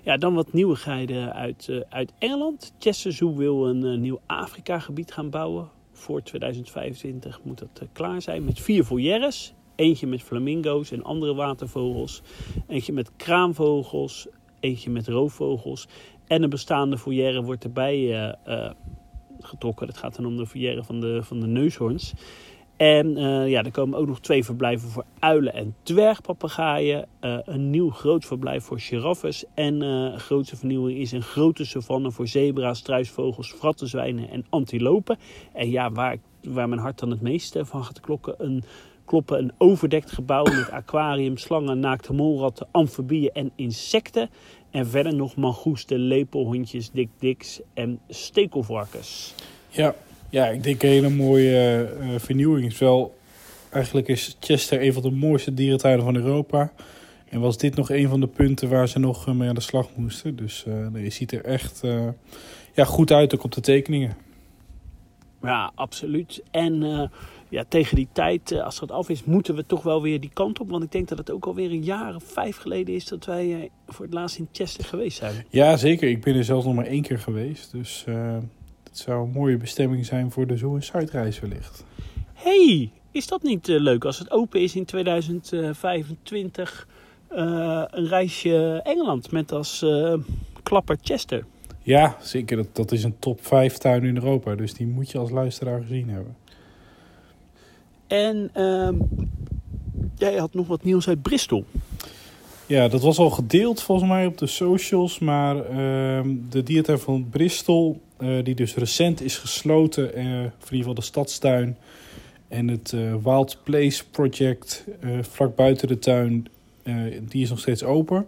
Ja, 0.02 0.16
dan 0.16 0.34
wat 0.34 0.52
nieuwigheden 0.52 1.32
uit, 1.32 1.84
uit 1.88 2.12
Engeland. 2.18 2.72
Chester 2.78 3.12
Zoo 3.12 3.36
wil 3.36 3.66
een 3.68 4.00
nieuw 4.00 4.20
Afrika-gebied 4.26 5.12
gaan 5.12 5.30
bouwen. 5.30 5.70
Voor 5.96 6.22
2025 6.22 7.40
moet 7.42 7.58
dat 7.58 7.68
eh, 7.80 7.88
klaar 7.92 8.22
zijn 8.22 8.44
met 8.44 8.60
vier 8.60 8.84
foyeres. 8.84 9.54
Eentje 9.74 10.06
met 10.06 10.22
flamingo's 10.22 10.90
en 10.90 11.02
andere 11.02 11.34
watervogels. 11.34 12.22
Eentje 12.68 12.92
met 12.92 13.10
kraanvogels. 13.16 14.26
Eentje 14.60 14.90
met 14.90 15.08
roofvogels. 15.08 15.88
En 16.26 16.42
een 16.42 16.50
bestaande 16.50 16.98
foyer 16.98 17.42
wordt 17.42 17.64
erbij 17.64 17.94
eh, 17.94 18.32
eh, 18.44 18.72
getrokken. 19.40 19.86
Dat 19.86 19.96
gaat 19.96 20.16
dan 20.16 20.26
om 20.26 20.36
de 20.36 20.46
foyer 20.46 20.84
van 20.84 21.00
de, 21.00 21.22
van 21.22 21.40
de 21.40 21.46
neushoorns. 21.46 22.12
En 22.76 23.16
eh, 23.16 23.48
ja, 23.48 23.62
er 23.62 23.70
komen 23.70 23.98
ook 23.98 24.06
nog 24.06 24.20
twee 24.20 24.44
verblijven 24.44 24.88
voor 24.88 25.04
uilen 25.18 25.54
en 25.54 25.74
dwergpapegaaien. 25.82 27.06
Eh, 27.20 27.38
een 27.44 27.70
nieuw 27.70 27.90
groot 27.90 28.24
verblijf 28.24 28.64
voor 28.64 28.80
giraffes. 28.80 29.44
En 29.54 29.82
eh, 29.82 29.88
een 29.88 30.20
grootste 30.20 30.56
vernieuwing 30.56 30.98
is 30.98 31.12
een 31.12 31.22
grote 31.22 31.64
savanne 31.64 32.10
voor 32.10 32.28
zebra's, 32.28 32.78
struisvogels, 32.78 33.52
frattenzwijnen 33.52 34.30
en 34.30 34.44
antilopen. 34.48 35.18
En 35.52 35.70
ja, 35.70 35.92
waar, 35.92 36.16
waar 36.42 36.68
mijn 36.68 36.80
hart 36.80 36.98
dan 36.98 37.10
het 37.10 37.20
meest 37.20 37.56
eh, 37.56 37.64
van 37.64 37.84
gaat 37.84 38.00
klokken, 38.00 38.34
een, 38.38 38.62
kloppen, 39.04 39.38
een 39.38 39.52
overdekt 39.58 40.12
gebouw 40.12 40.44
met 40.44 40.70
aquarium, 40.70 41.36
slangen, 41.36 41.78
naakte 41.78 42.12
molratten, 42.12 42.66
amfibieën 42.70 43.32
en 43.32 43.52
insecten. 43.56 44.30
En 44.70 44.86
verder 44.86 45.14
nog 45.14 45.36
mangoesten, 45.36 45.98
lepelhondjes, 45.98 46.90
dikdiks 46.90 47.60
en 47.74 48.00
stekelvarkens. 48.08 49.34
Ja, 49.68 49.94
ja 50.34 50.46
ik 50.46 50.62
denk 50.62 50.82
een 50.82 50.88
hele 50.88 51.08
mooie 51.08 51.84
eh, 52.00 52.08
vernieuwing. 52.16 52.66
is 52.66 52.78
wel, 52.78 53.14
eigenlijk 53.70 54.08
is 54.08 54.36
Chester 54.40 54.82
een 54.82 54.92
van 54.92 55.02
de 55.02 55.10
mooiste 55.10 55.54
dierentuinen 55.54 56.04
van 56.04 56.16
Europa. 56.16 56.72
En 57.28 57.40
was 57.40 57.58
dit 57.58 57.74
nog 57.74 57.90
een 57.90 58.08
van 58.08 58.20
de 58.20 58.26
punten 58.26 58.68
waar 58.68 58.88
ze 58.88 58.98
nog 58.98 59.28
eh, 59.28 59.34
mee 59.34 59.48
aan 59.48 59.54
de 59.54 59.60
slag 59.60 59.88
moesten. 59.94 60.36
Dus 60.36 60.64
eh 60.66 60.86
nee, 60.86 61.02
je 61.02 61.10
ziet 61.10 61.32
er 61.32 61.44
echt 61.44 61.82
eh, 61.82 62.08
ja, 62.72 62.84
goed 62.84 63.12
uit 63.12 63.34
ook 63.34 63.44
op 63.44 63.52
de 63.52 63.60
tekeningen. 63.60 64.16
Ja, 65.44 65.72
absoluut. 65.74 66.42
En 66.50 66.82
eh, 66.82 67.08
ja, 67.48 67.64
tegen 67.68 67.96
die 67.96 68.08
tijd, 68.12 68.52
eh, 68.52 68.64
als 68.64 68.80
het 68.80 68.90
af 68.90 69.08
is, 69.08 69.24
moeten 69.24 69.54
we 69.54 69.66
toch 69.66 69.82
wel 69.82 70.02
weer 70.02 70.20
die 70.20 70.30
kant 70.32 70.60
op. 70.60 70.70
Want 70.70 70.84
ik 70.84 70.92
denk 70.92 71.08
dat 71.08 71.18
het 71.18 71.30
ook 71.30 71.46
alweer 71.46 71.70
een 71.70 71.84
jaar 71.84 72.14
of 72.14 72.24
vijf 72.24 72.56
geleden 72.56 72.94
is 72.94 73.06
dat 73.06 73.24
wij 73.24 73.54
eh, 73.54 73.70
voor 73.86 74.04
het 74.04 74.14
laatst 74.14 74.38
in 74.38 74.48
Chester 74.52 74.84
geweest 74.84 75.16
zijn. 75.16 75.44
Ja, 75.48 75.76
zeker. 75.76 76.08
Ik 76.08 76.20
ben 76.20 76.34
er 76.34 76.44
zelfs 76.44 76.64
nog 76.64 76.74
maar 76.74 76.86
één 76.86 77.02
keer 77.02 77.18
geweest. 77.18 77.72
Dus 77.72 78.04
eh 78.06 78.36
het 78.94 79.02
zou 79.02 79.26
een 79.26 79.32
mooie 79.32 79.56
bestemming 79.56 80.06
zijn 80.06 80.30
voor 80.30 80.46
de 80.46 80.56
Zoo- 80.56 80.74
en 80.74 80.82
Zuidreis 80.82 81.40
wellicht. 81.40 81.84
hey, 82.32 82.90
is 83.10 83.26
dat 83.26 83.42
niet 83.42 83.68
eh, 83.68 83.80
leuk 83.80 84.04
als 84.04 84.18
het 84.18 84.30
open 84.30 84.60
is 84.60 84.74
in 84.74 84.84
2025? 84.84 86.86
eh, 87.34 87.82
een 87.90 88.08
reisje 88.08 88.80
Engeland 88.84 89.30
met 89.30 89.52
als 89.52 89.82
eh, 89.82 90.14
klapper 90.62 90.96
Chester. 91.02 91.44
Ja, 91.82 92.16
zeker. 92.20 92.56
Dat, 92.56 92.66
dat 92.72 92.92
is 92.92 93.04
een 93.04 93.18
top 93.18 93.46
5 93.46 93.76
tuin 93.76 94.04
in 94.04 94.14
Europa. 94.14 94.54
Dus 94.54 94.74
die 94.74 94.86
moet 94.86 95.10
je 95.10 95.18
als 95.18 95.30
luisteraar 95.30 95.80
gezien 95.80 96.08
hebben. 96.08 96.36
En 98.06 98.50
ehm, 98.52 98.94
jij 100.16 100.36
had 100.36 100.54
nog 100.54 100.66
wat 100.66 100.84
nieuws 100.84 101.08
uit 101.08 101.22
Bristol. 101.22 101.64
Ja, 102.66 102.88
dat 102.88 103.02
was 103.02 103.18
al 103.18 103.30
gedeeld 103.30 103.82
volgens 103.82 104.08
mij 104.08 104.26
op 104.26 104.38
de 104.38 104.46
socials. 104.46 105.18
Maar 105.18 105.64
ehm, 105.64 106.36
de 106.50 106.62
dierentuin 106.62 106.98
van 106.98 107.28
Bristol, 107.30 108.00
die 108.42 108.54
dus 108.54 108.74
recent 108.74 109.22
is 109.22 109.36
gesloten, 109.36 110.14
eh, 110.14 110.24
voor 110.24 110.32
in 110.32 110.76
ieder 110.76 110.78
geval 110.78 110.94
de 110.94 111.02
stadstuin. 111.02 111.76
En 112.48 112.68
het 112.68 112.92
eh, 112.92 113.14
Wild 113.22 113.58
Place 113.62 114.04
Project, 114.10 114.84
eh, 115.00 115.10
vlak 115.20 115.56
buiten 115.56 115.88
de 115.88 115.98
tuin, 115.98 116.46
eh, 116.82 116.94
die 117.28 117.42
is 117.42 117.50
nog 117.50 117.58
steeds 117.58 117.84
open. 117.84 118.26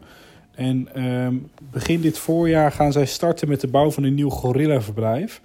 En 0.55 0.89
ehm, 0.95 1.35
begin 1.71 2.01
dit 2.01 2.19
voorjaar 2.19 2.73
gaan 2.73 2.93
zij 2.93 3.07
starten 3.07 3.49
met 3.49 3.61
de 3.61 3.67
bouw 3.67 3.91
van 3.91 4.03
een 4.03 4.15
nieuw 4.15 4.31
gorillaverblijf. 4.31 5.41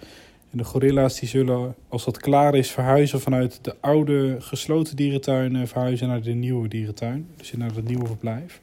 En 0.52 0.58
de 0.58 0.64
gorilla's 0.64 1.20
die 1.20 1.30
zullen, 1.30 1.76
als 1.88 2.06
dat 2.06 2.18
klaar 2.18 2.56
is, 2.56 2.72
verhuizen 2.72 3.22
vanuit 3.22 3.60
de 3.62 3.76
oude 3.80 4.36
gesloten 4.40 4.96
dierentuin 4.96 5.56
eh, 5.56 5.62
verhuizen 5.66 6.08
naar 6.08 6.22
de 6.22 6.34
nieuwe 6.34 6.68
dierentuin. 6.68 7.28
Dus 7.38 7.54
naar 7.54 7.76
het 7.76 7.88
nieuwe 7.88 8.06
verblijf. 8.06 8.62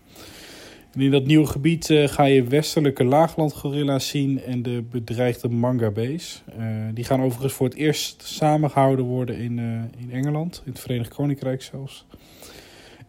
En 0.93 1.01
in 1.01 1.11
dat 1.11 1.27
nieuwe 1.27 1.47
gebied 1.47 1.91
eh, 1.91 2.09
ga 2.09 2.25
je 2.25 2.45
westelijke 2.45 3.05
laaglandgorilla's 3.05 4.09
zien 4.09 4.43
en 4.43 4.63
de 4.63 4.85
bedreigde 4.91 5.49
mangabees. 5.49 6.43
Eh 6.59 6.67
die 6.95 7.05
gaan 7.05 7.23
overigens 7.23 7.53
voor 7.53 7.67
het 7.67 7.77
eerst 7.77 8.23
samengehouden 8.23 9.05
worden 9.05 9.39
in, 9.39 9.59
eh, 9.59 10.03
in 10.03 10.11
Engeland, 10.11 10.63
in 10.65 10.73
het 10.73 10.81
Verenigd 10.81 11.15
Koninkrijk 11.15 11.63
zelfs. 11.63 12.07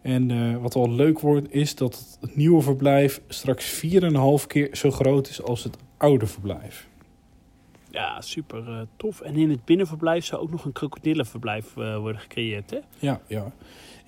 En 0.02 0.60
wat 0.60 0.74
wel 0.74 0.90
leuk 0.90 1.20
wordt, 1.20 1.52
is 1.54 1.74
dat 1.74 2.18
het 2.20 2.36
nieuwe 2.36 2.62
verblijf 2.62 3.20
straks 3.28 3.64
4,5 3.64 4.46
keer 4.46 4.68
zo 4.72 4.90
groot 4.90 5.28
is 5.28 5.42
als 5.42 5.64
het 5.64 5.76
oude 5.96 6.26
verblijf. 6.26 6.88
Ja, 7.90 8.20
super 8.20 8.86
tof. 8.96 9.20
En 9.20 9.36
in 9.36 9.50
het 9.50 9.64
binnenverblijf 9.64 10.24
zou 10.24 10.42
ook 10.42 10.50
nog 10.50 10.64
een 10.64 10.72
krokodillenverblijf 10.72 11.74
worden 11.74 12.20
gecreëerd, 12.20 12.70
hè? 12.70 12.78
Ja, 12.98 13.20
ja. 13.26 13.52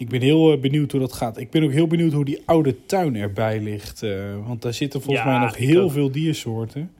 Ik 0.03 0.09
ben 0.09 0.21
heel 0.21 0.53
eh, 0.53 0.61
benieuwd 0.61 0.91
hoe 0.93 1.01
dat 1.01 1.13
gaat. 1.13 1.37
Ik 1.39 1.51
ben 1.51 1.63
ook 1.63 1.71
heel 1.71 1.87
benieuwd 1.87 2.13
hoe 2.13 2.25
die 2.25 2.43
oude 2.45 2.87
tuin 2.87 3.17
erbij 3.17 3.61
ligt. 3.61 4.03
eh, 4.03 4.47
want 4.47 4.63
daar 4.63 4.75
zitten 4.75 5.03
volgens 5.03 5.25
Ja, 5.27 5.31
mij 5.33 5.41
nog 5.47 5.57
heel 5.57 5.91
veel 5.91 6.11
diersoorten. 6.11 6.91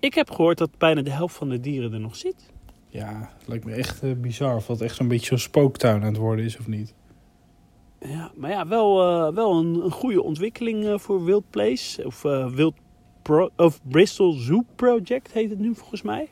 Ik 0.00 0.14
heb 0.14 0.30
gehoord 0.30 0.58
dat 0.58 0.70
bijna 0.78 1.02
de 1.02 1.10
helft 1.10 1.34
van 1.36 1.48
de 1.48 1.60
dieren 1.60 1.92
er 1.92 2.00
nog 2.00 2.16
zit. 2.16 2.50
Ja, 2.88 3.32
lijkt 3.46 3.64
me 3.64 3.72
echt 3.72 4.02
eh, 4.02 4.10
bizar 4.16 4.56
of 4.56 4.66
dat 4.66 4.80
echt 4.80 4.96
zo'n 4.96 5.08
beetje 5.08 5.26
zo'n 5.26 5.38
spooktuin 5.38 6.00
aan 6.02 6.08
het 6.08 6.16
worden 6.16 6.44
is 6.44 6.58
of 6.58 6.66
niet. 6.66 6.94
Ja, 8.00 8.32
maar 8.36 8.50
ja, 8.50 8.66
wel, 8.68 8.94
wel 9.34 9.58
een, 9.58 9.84
een 9.84 9.90
goede 9.90 10.22
ontwikkeling 10.22 11.02
voor 11.02 11.24
Wild 11.24 11.44
Place. 11.50 12.06
Of 12.06 12.22
Wild 12.54 12.74
Pro 13.22 13.50
of 13.56 13.80
Bristol 13.88 14.32
Zoo 14.32 14.62
Project 14.76 15.32
heet 15.32 15.50
het 15.50 15.58
nu 15.58 15.74
volgens 15.74 16.02
mij. 16.02 16.28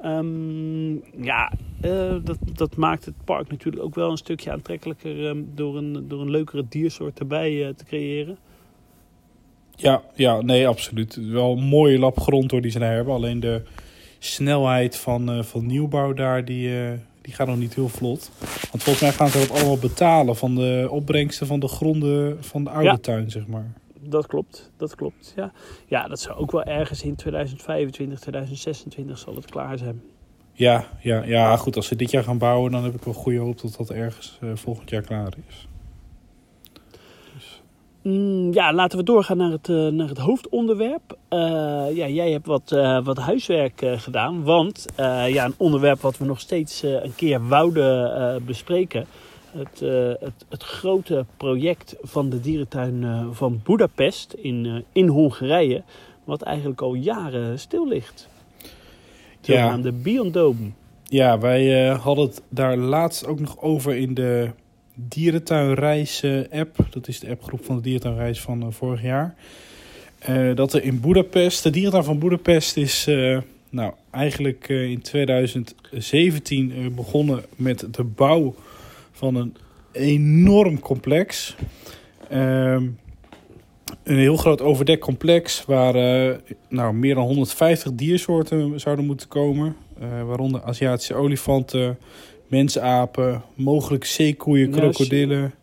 Ehm, 0.00 0.92
ja, 1.24 1.52
eh, 1.80 2.16
dat, 2.24 2.38
dat 2.54 2.76
maakt 2.76 3.04
het 3.04 3.14
park 3.24 3.50
natuurlijk 3.50 3.84
ook 3.84 3.94
wel 3.94 4.10
een 4.10 4.16
stukje 4.16 4.52
aantrekkelijker 4.52 5.26
ehm, 5.26 5.42
door, 5.54 5.76
een, 5.76 6.08
door 6.08 6.20
een 6.20 6.30
leukere 6.30 6.64
diersoort 6.68 7.18
erbij 7.18 7.66
eh, 7.66 7.74
te 7.74 7.84
creëren. 7.84 8.38
Ja, 9.76 10.02
ja, 10.14 10.40
nee, 10.40 10.68
absoluut. 10.68 11.14
Wel 11.14 11.56
een 11.56 11.64
mooie 11.64 11.98
lap 11.98 12.20
grond 12.20 12.50
door 12.50 12.60
die 12.60 12.70
ze 12.70 12.78
daar 12.78 12.94
hebben. 12.94 13.14
Alleen 13.14 13.40
de 13.40 13.62
snelheid 14.18 14.96
van, 14.96 15.30
eh, 15.30 15.42
van 15.42 15.66
nieuwbouw 15.66 16.12
daar, 16.12 16.44
die, 16.44 16.70
die 17.20 17.34
gaat 17.34 17.46
nog 17.46 17.58
niet 17.58 17.74
heel 17.74 17.88
vlot. 17.88 18.30
Want 18.70 18.82
volgens 18.82 19.00
mij 19.00 19.12
gaan 19.12 19.28
ze 19.28 19.38
dat 19.38 19.50
allemaal 19.50 19.78
betalen 19.78 20.36
van 20.36 20.54
de 20.54 20.86
opbrengsten 20.90 21.46
van 21.46 21.60
de 21.60 21.68
gronden 21.68 22.44
van 22.44 22.64
de 22.64 22.70
oude 22.70 23.00
tuin, 23.00 23.30
zeg 23.30 23.46
maar 23.46 23.72
dat 24.00 24.26
klopt. 24.26 24.70
Dat 24.76 24.94
klopt. 24.94 25.32
Ja. 25.36 25.52
ja, 25.86 26.08
dat 26.08 26.20
zou 26.20 26.38
ook 26.38 26.50
wel 26.50 26.64
ergens 26.64 27.02
in 27.02 27.14
2025, 27.14 28.18
2026 28.20 29.18
zal 29.18 29.34
het 29.34 29.50
klaar 29.50 29.78
zijn. 29.78 30.02
Ja, 30.52 30.84
ja, 31.00 31.22
ja, 31.22 31.56
goed. 31.56 31.76
Als 31.76 31.86
ze 31.86 31.96
dit 31.96 32.10
jaar 32.10 32.24
gaan 32.24 32.38
bouwen, 32.38 32.72
dan 32.72 32.84
heb 32.84 32.94
ik 32.94 33.02
wel 33.02 33.14
goede 33.14 33.38
hoop 33.38 33.60
dat 33.60 33.74
dat 33.76 33.90
ergens 33.90 34.38
uh, 34.42 34.50
volgend 34.54 34.90
jaar 34.90 35.02
klaar 35.02 35.32
is. 35.48 35.68
Dus. 37.34 37.62
Mm, 38.02 38.52
ja, 38.52 38.72
laten 38.72 38.98
we 38.98 39.04
doorgaan 39.04 39.36
naar 39.36 39.50
het, 39.50 39.68
uh, 39.68 39.88
naar 39.88 40.08
het 40.08 40.18
hoofdonderwerp. 40.18 41.18
Uh, 41.30 41.38
ja, 41.94 42.08
jij 42.08 42.30
hebt 42.30 42.46
wat, 42.46 42.70
wat 43.04 43.18
huiswerk 43.18 43.82
gedaan. 43.96 44.42
Want 44.42 44.86
ja, 45.26 45.44
een 45.44 45.54
onderwerp 45.56 46.00
wat 46.00 46.18
we 46.18 46.24
nog 46.24 46.40
steeds 46.40 46.82
een 46.82 47.14
keer 47.14 47.48
wouden 47.48 48.44
bespreken 48.44 49.06
het, 49.52 49.80
uh, 49.82 50.08
het, 50.20 50.44
het, 50.48 50.62
grote 50.62 51.24
project 51.36 51.96
van 52.02 52.30
de 52.30 52.40
dierentuin 52.40 53.02
uh, 53.02 53.26
van 53.30 53.60
Budapest 53.64 54.32
in, 54.32 54.64
uh, 54.64 54.74
in 54.92 55.08
Hongarije, 55.08 55.82
wat 56.24 56.42
eigenlijk 56.42 56.80
al 56.80 56.94
jaren 56.94 57.58
stil 57.58 57.88
ligt. 57.88 58.28
De 59.40 59.52
ja. 59.52 59.76
de 59.76 59.92
Biondome. 59.92 60.70
Ja, 61.04 61.38
wij 61.38 61.88
hadden 61.88 62.26
het 62.26 62.42
daar 62.48 62.76
laatst 62.76 63.26
ook 63.26 63.40
nog 63.40 63.60
over 63.60 63.96
in 63.96 64.14
de 64.14 64.50
dierentuinreis 64.94 66.24
app. 66.50 66.76
Dat 66.90 67.08
is 67.08 67.20
de 67.20 67.30
appgroep 67.30 67.64
van 67.64 67.76
de 67.76 67.82
dierentuinreis 67.82 68.40
van 68.40 68.72
vorig 68.72 69.02
jaar. 69.02 69.34
dat 70.54 70.72
er 70.72 70.82
in 70.82 71.00
Budapest, 71.00 71.62
de 71.62 71.70
dierentuin 71.70 72.04
van 72.04 72.18
Budapest 72.18 72.76
is 72.76 73.06
nou, 73.70 73.92
eigenlijk 74.10 74.68
in 74.68 75.00
2017 75.00 76.92
begonnen 76.94 77.44
met 77.56 77.86
de 77.90 78.04
bouw 78.04 78.54
van 79.18 79.34
een 79.34 79.56
enorm 79.92 80.80
complex. 80.80 81.56
Ehm, 82.28 82.86
een 84.02 84.16
heel 84.16 84.36
groot 84.36 84.60
overdekt 84.60 85.00
complex 85.00 85.64
waar 85.64 85.96
uh, 85.96 86.34
nou, 86.68 86.94
meer 86.94 87.14
dan 87.14 87.24
150 87.24 87.92
diersoorten 87.92 88.80
zouden 88.80 89.06
moeten 89.06 89.28
komen. 89.28 89.76
Uh, 90.02 90.24
waaronder 90.24 90.62
Aziatische 90.62 91.14
olifanten, 91.14 91.98
mensapen, 92.46 93.42
mogelijk 93.54 94.04
zeekoeien, 94.04 94.70
krokodillen, 94.70 95.54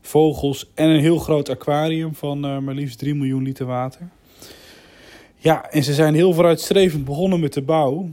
vogels 0.00 0.70
en 0.74 0.88
een 0.88 1.00
heel 1.00 1.18
groot 1.18 1.48
aquarium 1.48 2.14
van 2.14 2.44
uh, 2.44 2.58
maar 2.58 2.74
liefst 2.74 2.98
3 2.98 3.14
miljoen 3.14 3.42
liter 3.42 3.66
water. 3.66 4.08
Ja, 5.36 5.70
en 5.70 5.84
ze 5.84 5.94
zijn 5.94 6.14
heel 6.14 6.32
vooruitstrevend 6.32 7.04
begonnen 7.04 7.40
met 7.40 7.52
de 7.52 7.62
bouw. 7.62 8.10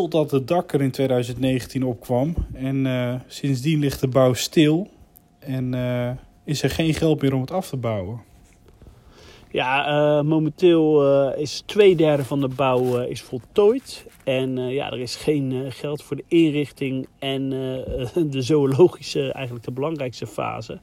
Totdat 0.00 0.30
het 0.30 0.48
dak 0.48 0.72
er 0.72 0.82
in 0.82 0.90
2019 0.90 1.84
opkwam. 1.84 2.34
En 2.52 2.84
uh, 2.84 3.14
sindsdien 3.26 3.78
ligt 3.78 4.00
de 4.00 4.08
bouw 4.08 4.32
stil. 4.32 4.88
En 5.38 5.72
uh, 5.72 6.10
is 6.44 6.62
er 6.62 6.70
geen 6.70 6.94
geld 6.94 7.22
meer 7.22 7.34
om 7.34 7.40
het 7.40 7.50
af 7.50 7.68
te 7.68 7.76
bouwen. 7.76 8.20
Ja, 9.50 9.88
uh, 9.88 10.24
momenteel 10.24 11.04
is 11.32 11.62
twee 11.66 11.96
derde 11.96 12.24
van 12.24 12.40
de 12.40 12.48
bouw 12.48 13.00
is 13.00 13.22
voltooid. 13.22 14.06
En 14.24 14.56
ja, 14.56 14.90
er 14.90 15.00
is 15.00 15.16
geen 15.16 15.72
geld 15.72 16.02
voor 16.02 16.16
de 16.16 16.24
inrichting 16.28 17.06
en 17.18 17.50
de 18.34 18.42
zoologische, 18.42 19.32
eigenlijk 19.32 19.64
de 19.64 19.72
belangrijkste 19.72 20.26
fase. 20.26 20.80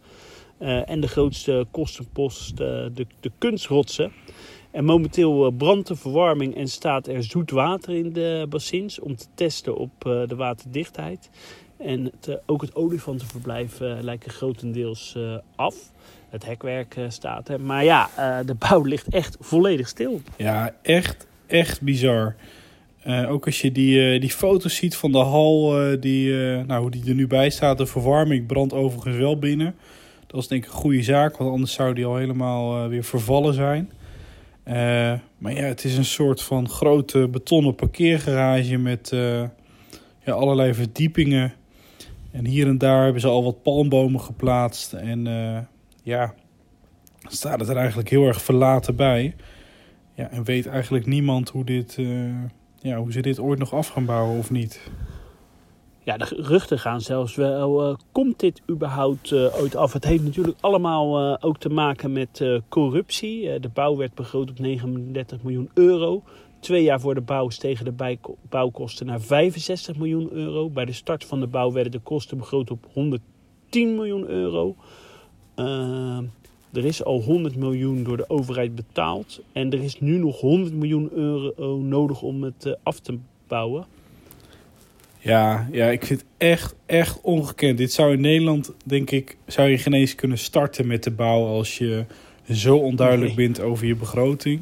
en 0.85 0.99
de 0.99 1.07
grootste 1.07 1.65
kostenpost, 1.71 2.57
de, 2.57 3.07
de 3.19 3.31
kunstrotsen. 3.37 4.11
En 4.77 4.85
momenteel 4.85 5.45
eh, 5.45 5.51
brandt 5.57 5.87
de 5.87 5.95
verwarming 5.95 6.55
en 6.55 6.67
staat 6.67 7.07
er 7.07 7.23
zoet 7.23 7.51
water 7.51 7.95
in 7.95 8.13
de 8.13 8.45
bassins 8.49 8.99
om 8.99 9.15
te 9.15 9.25
testen 9.33 9.77
op 9.77 9.91
eh, 9.99 10.27
de 10.27 10.35
waterdichtheid. 10.35 11.29
En 11.77 12.03
het, 12.03 12.27
eh, 12.27 12.35
ook 12.45 12.61
het 12.61 12.75
olifantenverblijf 12.75 13.79
lijkt 13.79 14.31
grotendeels 14.31 15.17
af. 15.55 15.75
Het 16.29 16.45
hekwerk 16.45 16.95
staat 17.07 17.49
er. 17.49 17.61
Maar 17.61 17.83
ja, 17.83 18.09
de 18.45 18.53
bouw 18.53 18.81
ligt 18.93 19.09
echt 19.09 19.37
volledig 19.39 19.87
stil. 19.87 20.21
Ja, 20.35 20.75
echt, 20.81 21.27
echt 21.47 21.81
bizar. 21.81 22.35
ook 23.27 23.45
als 23.45 23.61
je 23.61 23.71
die, 23.71 24.19
die 24.19 24.29
foto's 24.29 24.75
ziet 24.75 24.95
van 24.95 25.11
de 25.11 25.17
hal, 25.17 25.75
die, 25.99 26.33
nou, 26.65 26.81
hoe 26.81 26.91
die 26.91 27.05
er 27.07 27.15
nu 27.15 27.27
bij 27.27 27.49
staat. 27.49 27.77
De 27.77 27.85
verwarming 27.85 28.47
brandt 28.47 28.73
overigens 28.73 29.17
wel 29.17 29.39
binnen. 29.39 29.75
Dat 30.27 30.41
is 30.41 30.47
denk 30.47 30.63
ik 30.63 30.69
een 30.69 30.75
goede 30.75 31.03
zaak, 31.03 31.37
want 31.37 31.51
anders 31.51 31.73
zou 31.73 31.93
die 31.93 32.05
al 32.05 32.15
helemaal 32.15 32.87
weer 32.87 33.03
vervallen 33.03 33.53
zijn. 33.53 33.89
Uh, 34.67 34.73
maar 35.37 35.53
ja, 35.53 35.61
het 35.61 35.83
is 35.83 35.97
een 35.97 36.05
soort 36.05 36.41
van 36.41 36.69
grote 36.69 37.27
betonnen 37.27 37.75
parkeergarage 37.75 38.77
met 38.77 39.11
uh, 39.13 39.43
ja, 40.19 40.33
allerlei 40.33 40.73
verdiepingen. 40.73 41.53
En 42.31 42.45
hier 42.45 42.67
en 42.67 42.77
daar 42.77 43.03
hebben 43.03 43.21
ze 43.21 43.27
al 43.27 43.43
wat 43.43 43.63
palmbomen 43.63 44.21
geplaatst. 44.21 44.93
En 44.93 45.25
uh, 45.25 45.59
ja, 46.03 46.33
staat 47.27 47.59
het 47.59 47.69
er 47.69 47.77
eigenlijk 47.77 48.09
heel 48.09 48.25
erg 48.25 48.41
verlaten 48.41 48.95
bij. 48.95 49.35
Ja, 50.13 50.29
en 50.29 50.43
weet 50.43 50.67
eigenlijk 50.67 51.05
niemand 51.05 51.49
hoe, 51.49 51.63
dit, 51.63 51.97
ja, 52.79 52.97
hoe 52.97 53.11
ze 53.11 53.21
dit 53.21 53.39
ooit 53.39 53.59
nog 53.59 53.73
af 53.73 53.87
gaan 53.87 54.05
bouwen 54.05 54.37
of 54.37 54.51
niet 54.51 54.79
ja, 56.07 56.17
de 56.17 56.25
geruchten 56.25 56.79
gaan 56.79 57.01
zelfs 57.01 57.35
wel, 57.35 57.89
uh, 57.89 57.95
komt 58.11 58.39
dit 58.39 58.61
überhaupt 58.69 59.31
uh, 59.31 59.59
ooit 59.61 59.75
af? 59.75 59.93
Het 59.93 60.03
heeft 60.03 60.23
natuurlijk 60.23 60.57
allemaal 60.59 61.31
uh, 61.31 61.37
ook 61.39 61.57
te 61.57 61.69
maken 61.69 62.11
met 62.11 62.43
corruptie. 62.69 63.59
de 63.59 63.69
bouw 63.69 63.95
werd 63.95 64.13
begroot 64.13 64.49
op 64.49 64.59
39 64.59 65.43
miljoen 65.43 65.69
euro. 65.73 66.23
Twee 66.59 66.83
jaar 66.83 66.99
voor 66.99 67.15
de 67.15 67.21
bouw 67.21 67.49
stegen 67.49 67.85
de 67.85 68.17
bouwkosten 68.49 69.05
naar 69.05 69.21
65 69.21 69.97
miljoen 69.97 70.31
euro. 70.31 70.69
Bij 70.69 70.85
de 70.85 70.91
start 70.91 71.25
van 71.25 71.39
de 71.39 71.47
bouw 71.47 71.71
werden 71.71 71.91
de 71.91 71.99
kosten 71.99 72.37
begroot 72.37 72.71
op 72.71 72.87
110 72.93 73.95
miljoen 73.95 74.27
euro. 74.27 74.75
er 76.73 76.85
is 76.85 77.03
al 77.03 77.21
100 77.21 77.55
miljoen 77.55 78.03
door 78.03 78.17
de 78.17 78.29
overheid 78.29 78.75
betaald. 78.75 79.41
En 79.51 79.71
er 79.71 79.83
is 79.83 79.99
nu 79.99 80.17
nog 80.17 80.39
100 80.39 80.73
miljoen 80.73 81.09
euro 81.13 81.77
nodig 81.77 82.21
om 82.21 82.43
het 82.43 82.77
af 82.83 82.99
te 82.99 83.17
bouwen. 83.47 83.85
Ja, 85.27 85.67
ja, 85.71 85.87
ik 85.87 86.05
vind 86.05 86.19
het 86.19 86.29
echt, 86.37 86.75
echt 86.85 87.21
ongekend. 87.21 87.77
Dit 87.77 87.93
zou 87.93 88.13
in 88.13 88.21
Nederland, 88.21 88.71
denk 88.85 89.11
ik, 89.11 89.37
zou 89.45 89.69
je 89.69 89.77
geen 89.77 89.93
eens 89.93 90.15
kunnen 90.15 90.37
starten 90.37 90.87
met 90.87 91.03
de 91.03 91.11
bouw 91.11 91.45
als 91.45 91.77
je 91.77 92.05
zo 92.51 92.77
onduidelijk 92.77 93.35
bent 93.35 93.61
over 93.61 93.85
je 93.87 93.95
begroting. 93.95 94.61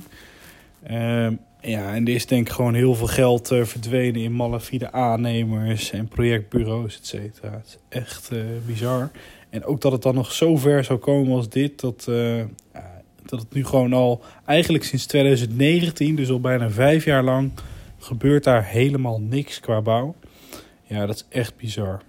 Uh, 0.91 1.27
ja, 1.61 1.93
en 1.93 2.07
er 2.07 2.13
is 2.13 2.25
denk 2.25 2.47
ik 2.47 2.53
gewoon 2.53 2.73
heel 2.73 2.95
veel 2.95 3.07
geld 3.07 3.51
uh, 3.51 3.63
verdwenen 3.63 4.21
in 4.21 4.35
malafide 4.35 4.91
aannemers 4.91 5.91
en 5.91 6.07
projectbureaus, 6.07 6.97
et 6.97 7.05
cetera. 7.05 7.51
Het 7.51 7.65
is 7.65 7.77
echt 7.89 8.29
uh, 8.33 8.39
bizar. 8.65 9.11
En 9.49 9.65
ook 9.65 9.81
dat 9.81 9.91
het 9.91 10.01
dan 10.01 10.15
nog 10.15 10.31
zo 10.31 10.57
ver 10.57 10.83
zou 10.83 10.99
komen 10.99 11.35
als 11.35 11.49
dit, 11.49 11.79
dat, 11.79 12.05
uh, 12.09 12.43
dat 13.25 13.39
het 13.39 13.53
nu 13.53 13.65
gewoon 13.65 13.93
al 13.93 14.23
eigenlijk 14.45 14.83
sinds 14.83 15.05
2019, 15.05 16.15
dus 16.15 16.29
al 16.29 16.39
bijna 16.39 16.69
vijf 16.69 17.05
jaar 17.05 17.23
lang, 17.23 17.51
gebeurt 17.99 18.43
daar 18.43 18.65
helemaal 18.65 19.21
niks 19.21 19.59
qua 19.59 19.81
bouw. 19.81 20.15
Ja, 20.87 21.05
dat 21.05 21.15
is 21.15 21.25
echt 21.29 21.57
bizar. 21.57 22.01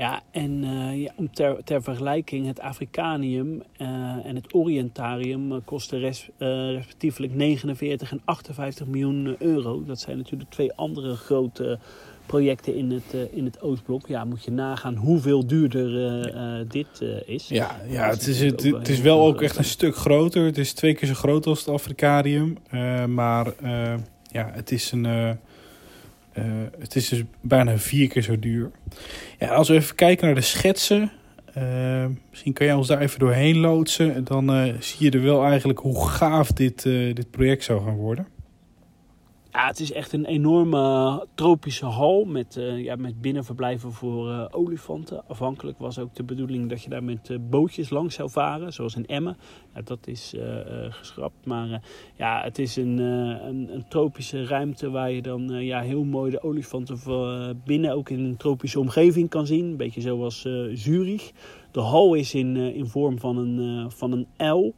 Ja, 0.00 0.22
en 0.30 0.64
uh, 0.64 1.02
ja, 1.02 1.12
ter, 1.32 1.64
ter 1.64 1.82
vergelijking, 1.82 2.46
het 2.46 2.60
Afrikanium 2.60 3.62
uh, 3.78 3.88
en 4.24 4.34
het 4.34 4.54
Orientarium 4.54 5.52
uh, 5.52 5.58
kosten 5.64 5.98
res, 5.98 6.28
respectievelijk 6.38 7.34
49 7.34 8.10
en 8.10 8.20
58 8.24 8.86
miljoen 8.86 9.36
euro. 9.38 9.84
Dat 9.84 10.00
zijn 10.00 10.16
natuurlijk 10.16 10.50
twee 10.50 10.72
andere 10.72 11.16
grote 11.16 11.78
projecten 12.26 12.74
in 12.74 12.90
het, 12.90 13.30
in 13.32 13.44
het 13.44 13.60
Oostblok. 13.60 14.06
Ja, 14.06 14.24
moet 14.24 14.44
je 14.44 14.50
nagaan 14.50 14.94
hoeveel 14.96 15.46
duurder 15.46 16.68
dit 16.68 17.02
is. 17.26 17.48
Ja, 17.48 17.80
ja 17.88 18.08
het 18.08 18.26
is, 18.26 18.40
het, 18.40 18.62
het 18.62 18.88
is 18.88 19.00
wel 19.00 19.26
ook 19.26 19.42
echt 19.42 19.56
een 19.56 19.64
stuk 19.64 19.96
groter. 19.96 20.44
Het 20.44 20.58
is 20.58 20.72
twee 20.72 20.94
keer 20.94 21.08
zo 21.08 21.14
groot 21.14 21.46
als 21.46 21.58
het 21.58 21.68
Afrikanium. 21.68 22.56
maar 23.08 23.52
ja, 24.30 24.50
het 24.52 24.70
is 24.70 24.92
een 24.92 25.38
uh, 26.38 26.44
het 26.78 26.96
is 26.96 27.08
dus 27.08 27.22
bijna 27.40 27.78
vier 27.78 28.08
keer 28.08 28.22
zo 28.22 28.38
duur. 28.38 28.70
Ja, 29.38 29.48
als 29.48 29.68
we 29.68 29.74
even 29.74 29.94
kijken 29.94 30.26
naar 30.26 30.34
de 30.34 30.40
schetsen. 30.40 31.12
Uh, 31.58 32.06
misschien 32.30 32.52
kan 32.52 32.66
jij 32.66 32.74
ons 32.74 32.86
daar 32.86 33.00
even 33.00 33.18
doorheen 33.18 33.56
loodsen. 33.56 34.24
Dan 34.24 34.56
uh, 34.56 34.74
zie 34.78 35.10
je 35.10 35.18
er 35.18 35.24
wel 35.24 35.44
eigenlijk 35.44 35.78
hoe 35.78 36.08
gaaf 36.08 36.52
dit, 36.52 36.82
dit 36.82 37.30
project 37.30 37.64
zou 37.64 37.84
gaan 37.84 37.96
worden. 37.96 38.26
Ja, 39.52 39.66
het 39.66 39.80
is 39.80 39.92
echt 39.92 40.12
een 40.12 40.24
enorme 40.24 41.26
tropische 41.34 41.86
hal 41.86 42.24
met, 42.24 42.56
uh, 42.56 42.84
ja, 42.84 42.96
met 42.96 43.20
binnenverblijven 43.20 43.92
voor 43.92 44.28
uh, 44.28 44.46
olifanten. 44.50 45.28
Afhankelijk 45.28 45.78
was 45.78 45.98
ook 45.98 46.14
de 46.14 46.22
bedoeling 46.22 46.68
dat 46.68 46.82
je 46.82 46.88
daar 46.88 47.04
met 47.04 47.50
bootjes 47.50 47.90
langs 47.90 48.14
zou 48.14 48.30
varen, 48.30 48.72
zoals 48.72 48.96
in 48.96 49.06
Emmen. 49.06 49.36
Ja, 49.74 49.80
dat 49.82 50.06
is 50.06 50.34
geschrapt, 50.90 51.46
maar 51.46 51.82
ja, 52.16 52.42
het 52.42 52.58
is 52.58 52.76
een, 52.76 52.98
een, 52.98 53.74
een, 53.74 53.84
tropische 53.88 54.44
ruimte 54.44 54.90
waar 54.90 55.10
je 55.10 55.22
dan 55.22 55.48
ja, 55.64 55.80
heel 55.80 56.04
mooi 56.04 56.30
de 56.30 56.42
olifanten 56.42 56.98
binnen 57.64 57.92
ook 57.92 58.10
in 58.10 58.24
een 58.24 58.36
tropische 58.36 58.80
omgeving 58.80 59.28
kan 59.28 59.46
zien. 59.46 59.64
Een 59.64 59.76
beetje 59.76 60.00
zoals 60.00 60.48
Zurich. 60.72 61.32
De 61.70 61.80
hal 61.80 62.14
is 62.14 62.34
in, 62.34 62.56
in 62.56 62.86
vorm 62.86 63.18
van 63.18 63.36
een, 63.36 63.90
van 63.90 64.12
een 64.12 64.50
L. 64.52 64.74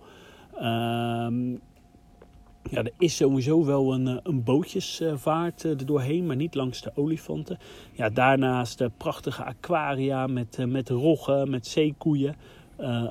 Ja, 2.70 2.82
er 2.82 2.92
is 2.98 3.16
sowieso 3.16 3.64
wel 3.64 3.92
een, 3.92 4.06
eh, 4.06 4.16
een 4.22 4.42
bootjesvaart 4.42 5.64
eh, 5.64 5.70
er 5.70 5.86
doorheen, 5.86 6.26
maar 6.26 6.36
niet 6.36 6.54
langs 6.54 6.82
de 6.82 6.92
olifanten. 6.94 7.58
Ja, 7.92 8.10
daarnaast 8.10 8.78
de 8.78 8.90
prachtige 8.96 9.44
aquaria 9.44 10.26
met, 10.26 10.56
eh, 10.58 10.66
met 10.66 10.88
roggen, 10.88 11.50
met 11.50 11.66
zeekoeien. 11.66 12.36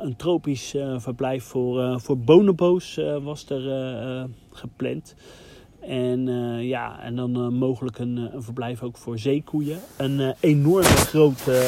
een 0.02 0.16
tropisch 0.16 0.76
verblijf 0.98 1.44
voor, 1.44 2.02
voor 2.02 2.18
bonobo's 2.18 3.00
was 3.22 3.50
er 3.50 4.30
gepland. 4.52 5.16
En 5.80 6.26
ja, 6.64 7.02
en 7.02 7.16
dan 7.16 7.54
mogelijk 7.54 8.00
een, 8.00 8.18
een, 8.18 8.44
verblijf 8.44 8.84
ook 8.84 8.98
voor 8.98 9.20
zeekoeien. 9.20 9.80
Een 9.98 10.34
enorme 10.40 10.84
grote 10.84 11.62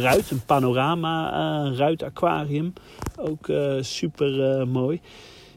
ruit, 0.00 0.30
een 0.30 0.44
panorama 0.44 1.30
ruit 1.70 2.02
aquarium. 2.02 2.72
Ook 3.16 3.50
super 3.80 4.68
mooi. 4.68 5.00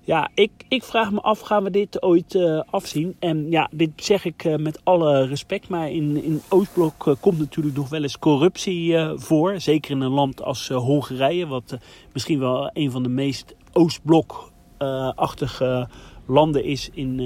Ja, 0.04 0.30
ik, 0.34 0.52
ik 0.68 0.84
vraag 0.84 1.12
me 1.12 1.22
af, 1.22 1.40
gaan 1.40 1.64
we 1.64 1.72
dit 1.72 2.02
ooit 2.02 2.34
uh, 2.34 2.62
afzien? 2.70 3.16
En 3.20 3.50
ja, 3.50 3.70
dit 3.72 3.90
zeg 3.96 4.26
ik 4.26 4.44
uh, 4.44 4.56
met 4.56 4.80
alle 4.84 5.26
respect, 5.26 5.70
maar 5.70 5.92
in, 5.92 6.24
in 6.24 6.42
Oostblok 6.50 7.08
uh, 7.08 7.16
komt 7.20 7.38
natuurlijk 7.38 7.76
nog 7.76 7.90
wel 7.90 8.02
eens 8.02 8.20
corruptie 8.20 8.98
voor. 9.16 9.60
Zeker 9.60 9.92
in 9.92 10.02
een 10.02 10.12
land 10.12 10.44
als 10.44 10.70
Hongarije, 10.70 11.48
wat 11.48 11.78
misschien 12.14 12.40
wel 12.40 12.70
een 12.74 12.92
van 12.92 13.04
de 13.04 13.10
meest 13.10 13.56
Oostblok-achtige 13.74 15.88
landen 16.26 16.64
is 16.64 16.90
in, 16.94 17.20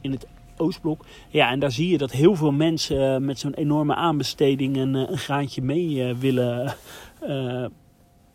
in 0.00 0.10
het 0.10 0.26
Oostblok. 0.56 1.04
Ja, 1.28 1.50
en 1.50 1.58
daar 1.58 1.72
zie 1.72 1.88
je 1.88 1.98
dat 1.98 2.10
heel 2.10 2.34
veel 2.34 2.52
mensen 2.52 3.24
met 3.24 3.38
zo'n 3.38 3.54
enorme 3.54 3.94
aanbesteding 3.94 4.76
een, 4.76 4.94
een 4.94 5.18
graantje 5.18 5.62
mee 5.62 6.14
willen 6.14 6.74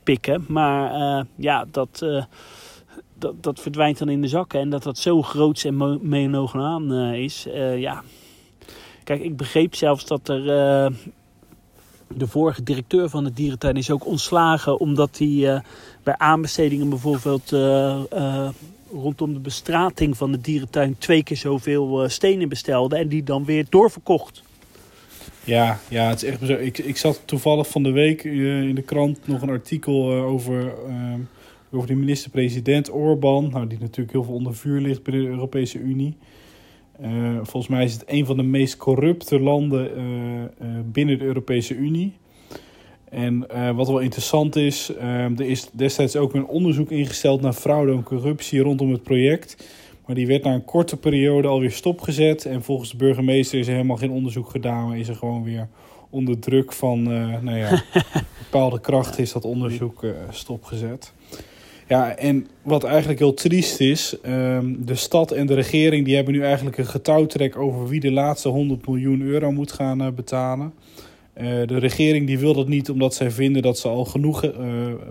pikken. 0.04 0.46
Maar 0.48 1.26
ja, 1.36 1.65
dat 1.72 2.06
dat, 3.22 3.44
dat 3.44 3.60
verdwijnt 3.60 3.98
dan 3.98 4.10
in 4.10 4.22
de 4.22 4.28
zakken. 4.28 4.60
En 4.60 4.70
dat 4.70 4.84
dat 4.84 4.98
zo 4.98 5.22
groots 5.22 5.64
en 5.64 5.76
monogaam 6.02 6.92
uh, 6.92 7.24
is. 7.24 7.46
Uh, 7.48 7.80
ja. 7.80 8.04
Kijk, 9.04 9.22
ik 9.24 9.38
begreep 9.38 9.76
zelfs 9.76 10.06
dat 10.06 10.30
er. 10.30 10.40
Uh, 10.40 10.98
de 12.16 12.28
vorige 12.28 12.64
directeur 12.64 13.10
van 13.10 13.24
de 13.24 13.34
dierentuin 13.34 13.76
is 13.76 13.92
ook 13.92 14.06
ontslagen. 14.06 14.80
Omdat 14.80 15.18
hij 15.18 15.64
bij 16.04 16.18
aanbestedingen 16.18 16.90
bijvoorbeeld. 16.90 17.50
rondom 18.92 19.34
de 19.34 19.40
bestrating 19.40 20.18
van 20.18 20.32
de 20.32 20.42
dierentuin. 20.42 20.96
twee 20.98 21.24
keer 21.24 21.38
zoveel 21.38 22.10
stenen 22.10 22.50
bestelde. 22.50 22.96
En 22.96 23.08
die 23.08 23.24
dan 23.24 23.46
weer 23.46 23.66
doorverkocht. 23.70 24.44
Ja, 25.44 25.80
ja, 25.90 26.10
het 26.10 26.24
is 26.24 26.30
echt. 26.30 26.50
Ik, 26.50 26.78
ik 26.78 26.98
zat 26.98 27.22
toevallig 27.26 27.68
van 27.68 27.84
de 27.84 27.92
week 27.92 28.24
in 28.24 28.76
de 28.76 28.82
krant 28.82 29.28
nog 29.28 29.42
een 29.42 29.50
artikel 29.50 30.12
over 30.14 30.74
over 31.72 31.88
de 31.88 31.96
minister-president 31.96 32.92
Orbán. 32.92 33.50
Nou, 33.50 33.68
die 33.68 33.80
natuurlijk 33.80 34.12
heel 34.12 34.24
veel 34.24 34.34
onder 34.34 34.56
vuur 34.56 34.82
ligt 34.82 35.04
bij 35.04 35.14
de 35.14 35.28
Europese 35.28 35.80
Unie. 35.80 36.18
Uh, 37.02 37.36
volgens 37.36 37.68
mij 37.68 37.84
is 37.84 37.94
het 37.94 38.04
een 38.06 38.26
van 38.26 38.38
de 38.38 38.44
meest 38.44 38.78
corrupte 38.78 39.40
landen 39.40 39.98
uh, 39.98 40.04
uh, 40.04 40.80
binnen 40.86 41.20
de 41.20 41.26
Europese 41.26 41.76
Unie. 41.76 42.14
En 43.10 43.48
wat 43.76 43.88
wel 43.88 44.00
interessant 44.00 44.56
is, 44.56 44.92
er 45.00 45.42
is 45.42 45.70
destijds 45.72 46.16
ook 46.16 46.34
een 46.34 46.46
onderzoek 46.46 46.92
ingesteld 46.92 47.42
naar 47.42 47.54
fraude 47.54 47.92
en 47.92 48.04
corruptie 48.04 48.60
rondom 48.60 48.92
het 48.92 49.04
project. 49.04 49.70
Maar 50.06 50.16
die 50.16 50.28
werd 50.28 50.44
na 50.44 50.54
een 50.54 50.66
korte 50.66 50.98
periode 50.98 51.48
alweer 51.48 51.72
stopgezet. 51.72 52.46
En 52.46 52.64
volgens 52.64 52.92
de 52.92 52.98
burgemeester 52.98 53.60
is 53.60 53.68
er 53.68 53.74
helemaal 53.74 53.98
geen 53.98 54.12
onderzoek 54.12 54.50
gedaan, 54.50 54.88
maar 54.88 54.98
is 54.98 55.08
er 55.08 55.16
gewoon 55.16 55.44
weer 55.44 55.68
onder 56.10 56.40
druk 56.40 56.72
van 56.74 57.04
nou 57.44 57.58
ja, 57.58 57.84
bepaalde 58.44 58.82
krachten 58.82 59.22
is 59.22 59.32
dat 59.32 59.46
onderzoek 59.46 60.06
stopgezet. 60.30 61.14
Ja, 61.92 62.16
en 62.16 62.48
wat 62.62 62.84
eigenlijk 62.84 63.20
heel 63.20 63.34
triest 63.34 63.80
is, 63.80 64.16
um, 64.26 64.86
de 64.86 64.96
stad 64.96 65.32
en 65.32 65.46
de 65.46 65.54
regering 65.54 66.06
die 66.06 66.16
hebben 66.16 66.34
nu 66.34 66.44
eigenlijk 66.44 66.78
een 66.78 66.86
getouwtrek 66.86 67.58
over 67.58 67.88
wie 67.88 68.00
de 68.00 68.12
laatste 68.12 68.50
100 68.50 68.88
miljoen 68.88 69.22
euro 69.22 69.52
moet 69.52 69.72
gaan 69.72 70.02
uh, 70.02 70.08
betalen. 70.10 70.74
Uh, 71.38 71.44
de 71.68 71.78
regering 71.78 72.28
die 72.28 72.40
wil 72.40 72.54
dat 72.54 72.68
niet 72.68 72.90
omdat 72.90 73.14
zij 73.14 73.32
vinden 73.32 73.62
dat 73.62 73.78
ze 73.78 73.88
al 73.88 74.06
genoeg 74.06 74.44
uh, 74.44 74.52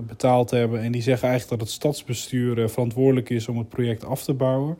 betaald 0.06 0.50
hebben. 0.50 0.80
En 0.80 0.92
die 0.92 1.02
zeggen 1.02 1.28
eigenlijk 1.28 1.58
dat 1.58 1.68
het 1.68 1.76
stadsbestuur 1.76 2.68
verantwoordelijk 2.68 3.30
is 3.30 3.48
om 3.48 3.58
het 3.58 3.68
project 3.68 4.04
af 4.04 4.24
te 4.24 4.34
bouwen. 4.34 4.76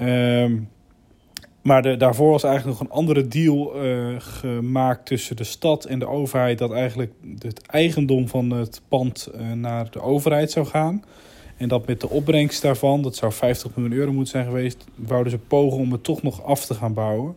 Um, 0.00 0.68
maar 1.62 1.98
daarvoor 1.98 2.30
was 2.30 2.42
eigenlijk 2.44 2.78
nog 2.78 2.88
een 2.88 2.96
andere 2.96 3.28
deal 3.28 3.84
uh, 3.84 4.14
gemaakt 4.18 5.06
tussen 5.06 5.36
de 5.36 5.44
stad 5.44 5.84
en 5.84 5.98
de 5.98 6.06
overheid. 6.06 6.58
Dat 6.58 6.72
eigenlijk 6.72 7.12
het 7.38 7.66
eigendom 7.66 8.28
van 8.28 8.50
het 8.50 8.80
pand 8.88 9.30
uh, 9.34 9.52
naar 9.52 9.90
de 9.90 10.00
overheid 10.00 10.50
zou 10.50 10.66
gaan. 10.66 11.04
En 11.56 11.68
dat 11.68 11.86
met 11.86 12.00
de 12.00 12.08
opbrengst 12.08 12.62
daarvan, 12.62 13.02
dat 13.02 13.16
zou 13.16 13.32
50 13.32 13.74
miljoen 13.74 13.96
euro 13.96 14.12
moeten 14.12 14.32
zijn 14.32 14.44
geweest, 14.44 14.84
wouden 14.94 15.32
ze 15.32 15.38
pogen 15.38 15.78
om 15.78 15.92
het 15.92 16.04
toch 16.04 16.22
nog 16.22 16.44
af 16.44 16.66
te 16.66 16.74
gaan 16.74 16.94
bouwen. 16.94 17.36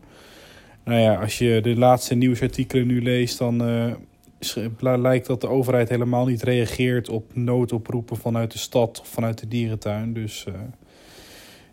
Nou 0.84 1.00
ja, 1.00 1.16
als 1.16 1.38
je 1.38 1.60
de 1.62 1.76
laatste 1.76 2.16
nieuwsartikelen 2.16 2.88
nu 2.88 3.02
leest, 3.02 3.38
dan 3.38 3.70
uh, 3.70 4.98
lijkt 4.98 5.28
dat 5.28 5.42
de 5.42 5.48
overheid 5.48 5.90
helemaal 5.90 6.26
niet 6.26 6.44
reageert 6.44 7.10
op 7.10 7.36
noodoproepen 7.36 8.18
vanuit 8.18 8.52
de 8.52 8.58
stad 8.58 9.00
of 9.02 9.08
vanuit 9.08 9.40
de 9.40 9.48
dierentuin. 9.48 10.14
Dus 10.14 10.46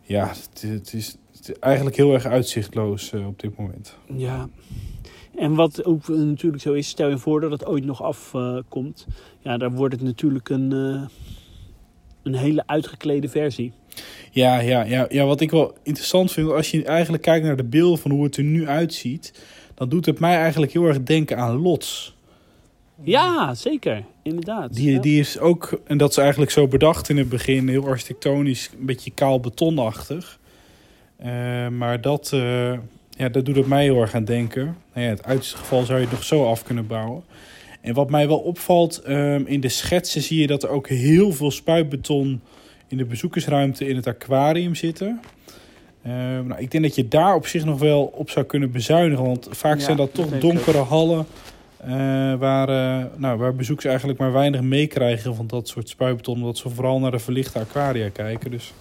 ja, 0.02 0.32
het 0.60 0.92
is 0.92 1.16
eigenlijk 1.50 1.96
heel 1.96 2.12
erg 2.12 2.26
uitzichtloos 2.26 3.12
uh, 3.12 3.26
op 3.26 3.40
dit 3.40 3.56
moment. 3.56 3.96
Ja, 4.16 4.48
en 5.36 5.54
wat 5.54 5.84
ook 5.84 6.08
natuurlijk 6.08 6.62
zo 6.62 6.72
is, 6.72 6.88
stel 6.88 7.08
je 7.08 7.18
voor 7.18 7.40
dat 7.40 7.50
het 7.50 7.66
ooit 7.66 7.84
nog 7.84 8.02
afkomt. 8.02 9.06
Uh, 9.08 9.14
ja, 9.38 9.56
dan 9.56 9.74
wordt 9.74 9.94
het 9.94 10.02
natuurlijk 10.02 10.48
een, 10.48 10.70
uh, 10.72 11.02
een 12.22 12.34
hele 12.34 12.62
uitgeklede 12.66 13.28
versie. 13.28 13.72
Ja, 14.30 14.60
ja, 14.60 14.84
ja, 14.84 15.06
ja, 15.10 15.24
wat 15.24 15.40
ik 15.40 15.50
wel 15.50 15.76
interessant 15.82 16.32
vind, 16.32 16.50
als 16.50 16.70
je 16.70 16.84
eigenlijk 16.84 17.22
kijkt 17.22 17.46
naar 17.46 17.56
de 17.56 17.64
beelden 17.64 17.98
van 17.98 18.10
hoe 18.10 18.24
het 18.24 18.36
er 18.36 18.44
nu 18.44 18.66
uitziet, 18.66 19.42
dan 19.74 19.88
doet 19.88 20.06
het 20.06 20.18
mij 20.18 20.36
eigenlijk 20.36 20.72
heel 20.72 20.86
erg 20.86 21.02
denken 21.02 21.38
aan 21.38 21.56
Lots. 21.56 22.16
Ja, 23.02 23.54
zeker. 23.54 24.04
Inderdaad. 24.22 24.74
Die, 24.74 25.00
die 25.00 25.20
is 25.20 25.38
ook, 25.38 25.80
en 25.84 25.98
dat 25.98 26.10
is 26.10 26.16
eigenlijk 26.16 26.50
zo 26.50 26.68
bedacht 26.68 27.08
in 27.08 27.16
het 27.16 27.28
begin, 27.28 27.68
heel 27.68 27.86
architectonisch, 27.86 28.70
een 28.78 28.86
beetje 28.86 29.10
kaal 29.10 29.40
betonachtig. 29.40 30.40
Uh, 31.24 31.68
maar 31.68 32.00
dat, 32.00 32.30
uh, 32.34 32.72
ja, 33.10 33.28
dat 33.28 33.44
doet 33.44 33.56
het 33.56 33.66
mij 33.66 33.82
heel 33.82 34.00
erg 34.00 34.14
aan 34.14 34.24
denken. 34.24 34.76
Nou 34.94 35.06
ja, 35.06 35.12
het 35.12 35.24
uiterste 35.24 35.56
geval 35.56 35.84
zou 35.84 35.98
je 35.98 36.04
het 36.04 36.14
nog 36.14 36.24
zo 36.24 36.46
af 36.46 36.62
kunnen 36.62 36.86
bouwen. 36.86 37.22
En 37.80 37.94
wat 37.94 38.10
mij 38.10 38.28
wel 38.28 38.38
opvalt, 38.38 39.02
um, 39.08 39.46
in 39.46 39.60
de 39.60 39.68
schetsen 39.68 40.22
zie 40.22 40.40
je 40.40 40.46
dat 40.46 40.62
er 40.62 40.68
ook 40.68 40.88
heel 40.88 41.32
veel 41.32 41.50
spuitbeton 41.50 42.40
in 42.88 42.96
de 42.96 43.04
bezoekersruimte 43.04 43.88
in 43.88 43.96
het 43.96 44.06
aquarium 44.06 44.74
zitten. 44.74 45.20
Uh, 46.06 46.12
nou, 46.12 46.54
ik 46.56 46.70
denk 46.70 46.84
dat 46.84 46.94
je 46.94 47.08
daar 47.08 47.34
op 47.34 47.46
zich 47.46 47.64
nog 47.64 47.78
wel 47.78 48.12
op 48.14 48.30
zou 48.30 48.46
kunnen 48.46 48.70
bezuinigen. 48.70 49.24
Want 49.24 49.48
vaak 49.50 49.78
ja, 49.78 49.84
zijn 49.84 49.96
dat 49.96 50.14
toch 50.14 50.38
donkere 50.38 50.78
hallen. 50.78 51.26
Uh, 51.86 51.88
waar, 52.34 52.68
uh, 52.68 53.04
nou, 53.16 53.38
waar 53.38 53.54
bezoekers 53.54 53.86
eigenlijk 53.86 54.18
maar 54.18 54.32
weinig 54.32 54.60
meekrijgen 54.60 55.34
van 55.34 55.46
dat 55.46 55.68
soort 55.68 55.88
spuitbeton. 55.88 56.34
Omdat 56.34 56.56
ze 56.58 56.68
vooral 56.68 56.98
naar 57.00 57.10
de 57.10 57.18
verlichte 57.18 57.58
aquaria 57.58 58.08
kijken. 58.08 58.50
Dus 58.50 58.72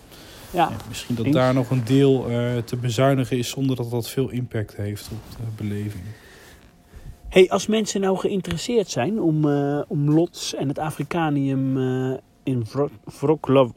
ja. 0.54 0.72
misschien 0.88 1.16
dat 1.16 1.32
daar 1.32 1.54
nog 1.54 1.70
een 1.70 1.84
deel 1.86 2.30
uh, 2.30 2.58
te 2.58 2.76
bezuinigen 2.76 3.38
is 3.38 3.50
zonder 3.50 3.76
dat 3.76 3.92
dat 3.92 4.10
veel 4.10 4.30
impact 4.30 4.76
heeft 4.76 5.10
op 5.12 5.18
de 5.38 5.44
beleving. 5.64 6.04
Hey, 7.30 7.50
als 7.50 7.68
mensen 7.68 8.02
nou 8.02 8.18
geïnteresseerd 8.18 8.90
zijn 8.90 9.22
om, 9.22 9.46
uh, 9.46 9.82
om 9.88 10.12
Lots 10.12 10.56
en 10.56 10.68
het 10.68 10.80
Afrikanium 10.80 11.78
uh, 11.78 12.14
in 12.44 12.66
Wroclaw 13.06 13.72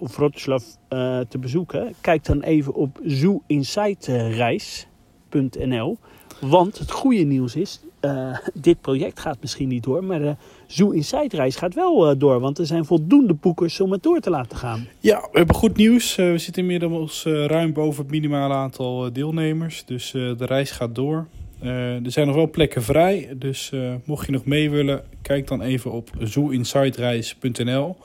te 1.28 1.38
bezoeken, 1.40 1.94
kijk 2.00 2.24
dan 2.24 2.42
even 2.42 2.74
op 2.74 3.00
zooinsightreis.nl. 3.04 5.98
Want 6.40 6.78
het 6.78 6.90
goede 6.90 7.22
nieuws 7.22 7.56
is, 7.56 7.80
uh, 8.00 8.38
dit 8.54 8.80
project 8.80 9.20
gaat 9.20 9.40
misschien 9.40 9.68
niet 9.68 9.82
door, 9.82 10.04
maar 10.04 10.36
Zoo 10.74 10.90
Inside 10.90 11.36
reis 11.36 11.56
gaat 11.56 11.74
wel 11.74 12.10
uh, 12.10 12.18
door. 12.18 12.40
Want 12.40 12.58
er 12.58 12.66
zijn 12.66 12.84
voldoende 12.84 13.34
boekers 13.34 13.80
om 13.80 13.92
het 13.92 14.02
door 14.02 14.20
te 14.20 14.30
laten 14.30 14.58
gaan. 14.58 14.86
Ja, 15.00 15.20
we 15.32 15.38
hebben 15.38 15.54
goed 15.54 15.76
nieuws. 15.76 16.18
Uh, 16.18 16.30
we 16.30 16.38
zitten 16.38 16.62
inmiddels 16.62 17.24
ruim 17.24 17.72
boven 17.72 18.02
het 18.02 18.10
minimale 18.10 18.54
aantal 18.54 19.12
deelnemers. 19.12 19.84
Dus 19.84 20.10
de 20.10 20.36
reis 20.38 20.70
gaat 20.70 20.94
door. 20.94 21.26
er 21.60 22.00
zijn 22.10 22.26
nog 22.26 22.36
wel 22.36 22.50
plekken 22.50 22.82
vrij. 22.82 23.28
Dus 23.36 23.72
mocht 24.04 24.26
je 24.26 24.32
nog 24.32 24.44
mee 24.44 24.70
willen, 24.70 25.04
kijk 25.22 25.46
dan 25.46 25.62
even 25.62 25.92
op 25.92 26.10
zooinsidereis.nl. 26.18 27.96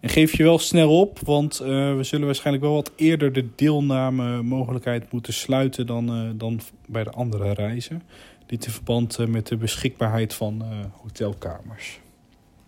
En 0.00 0.08
geef 0.08 0.36
je 0.36 0.42
wel 0.42 0.58
snel 0.58 1.00
op, 1.00 1.18
want 1.18 1.58
we 1.58 1.98
zullen 2.00 2.26
waarschijnlijk 2.26 2.64
wel 2.64 2.74
wat 2.74 2.92
eerder 2.96 3.32
de 3.32 3.46
deelname 3.54 4.42
mogelijkheid 4.42 5.12
moeten 5.12 5.32
sluiten 5.32 5.86
dan, 5.86 6.34
dan 6.36 6.60
bij 6.86 7.04
de 7.04 7.10
andere 7.10 7.52
reizen. 7.52 8.02
Dit 8.48 8.66
in 8.66 8.72
verband 8.72 9.18
uh, 9.18 9.26
met 9.26 9.46
de 9.46 9.56
beschikbaarheid 9.56 10.34
van 10.34 10.64
hotelkamers. 11.02 12.00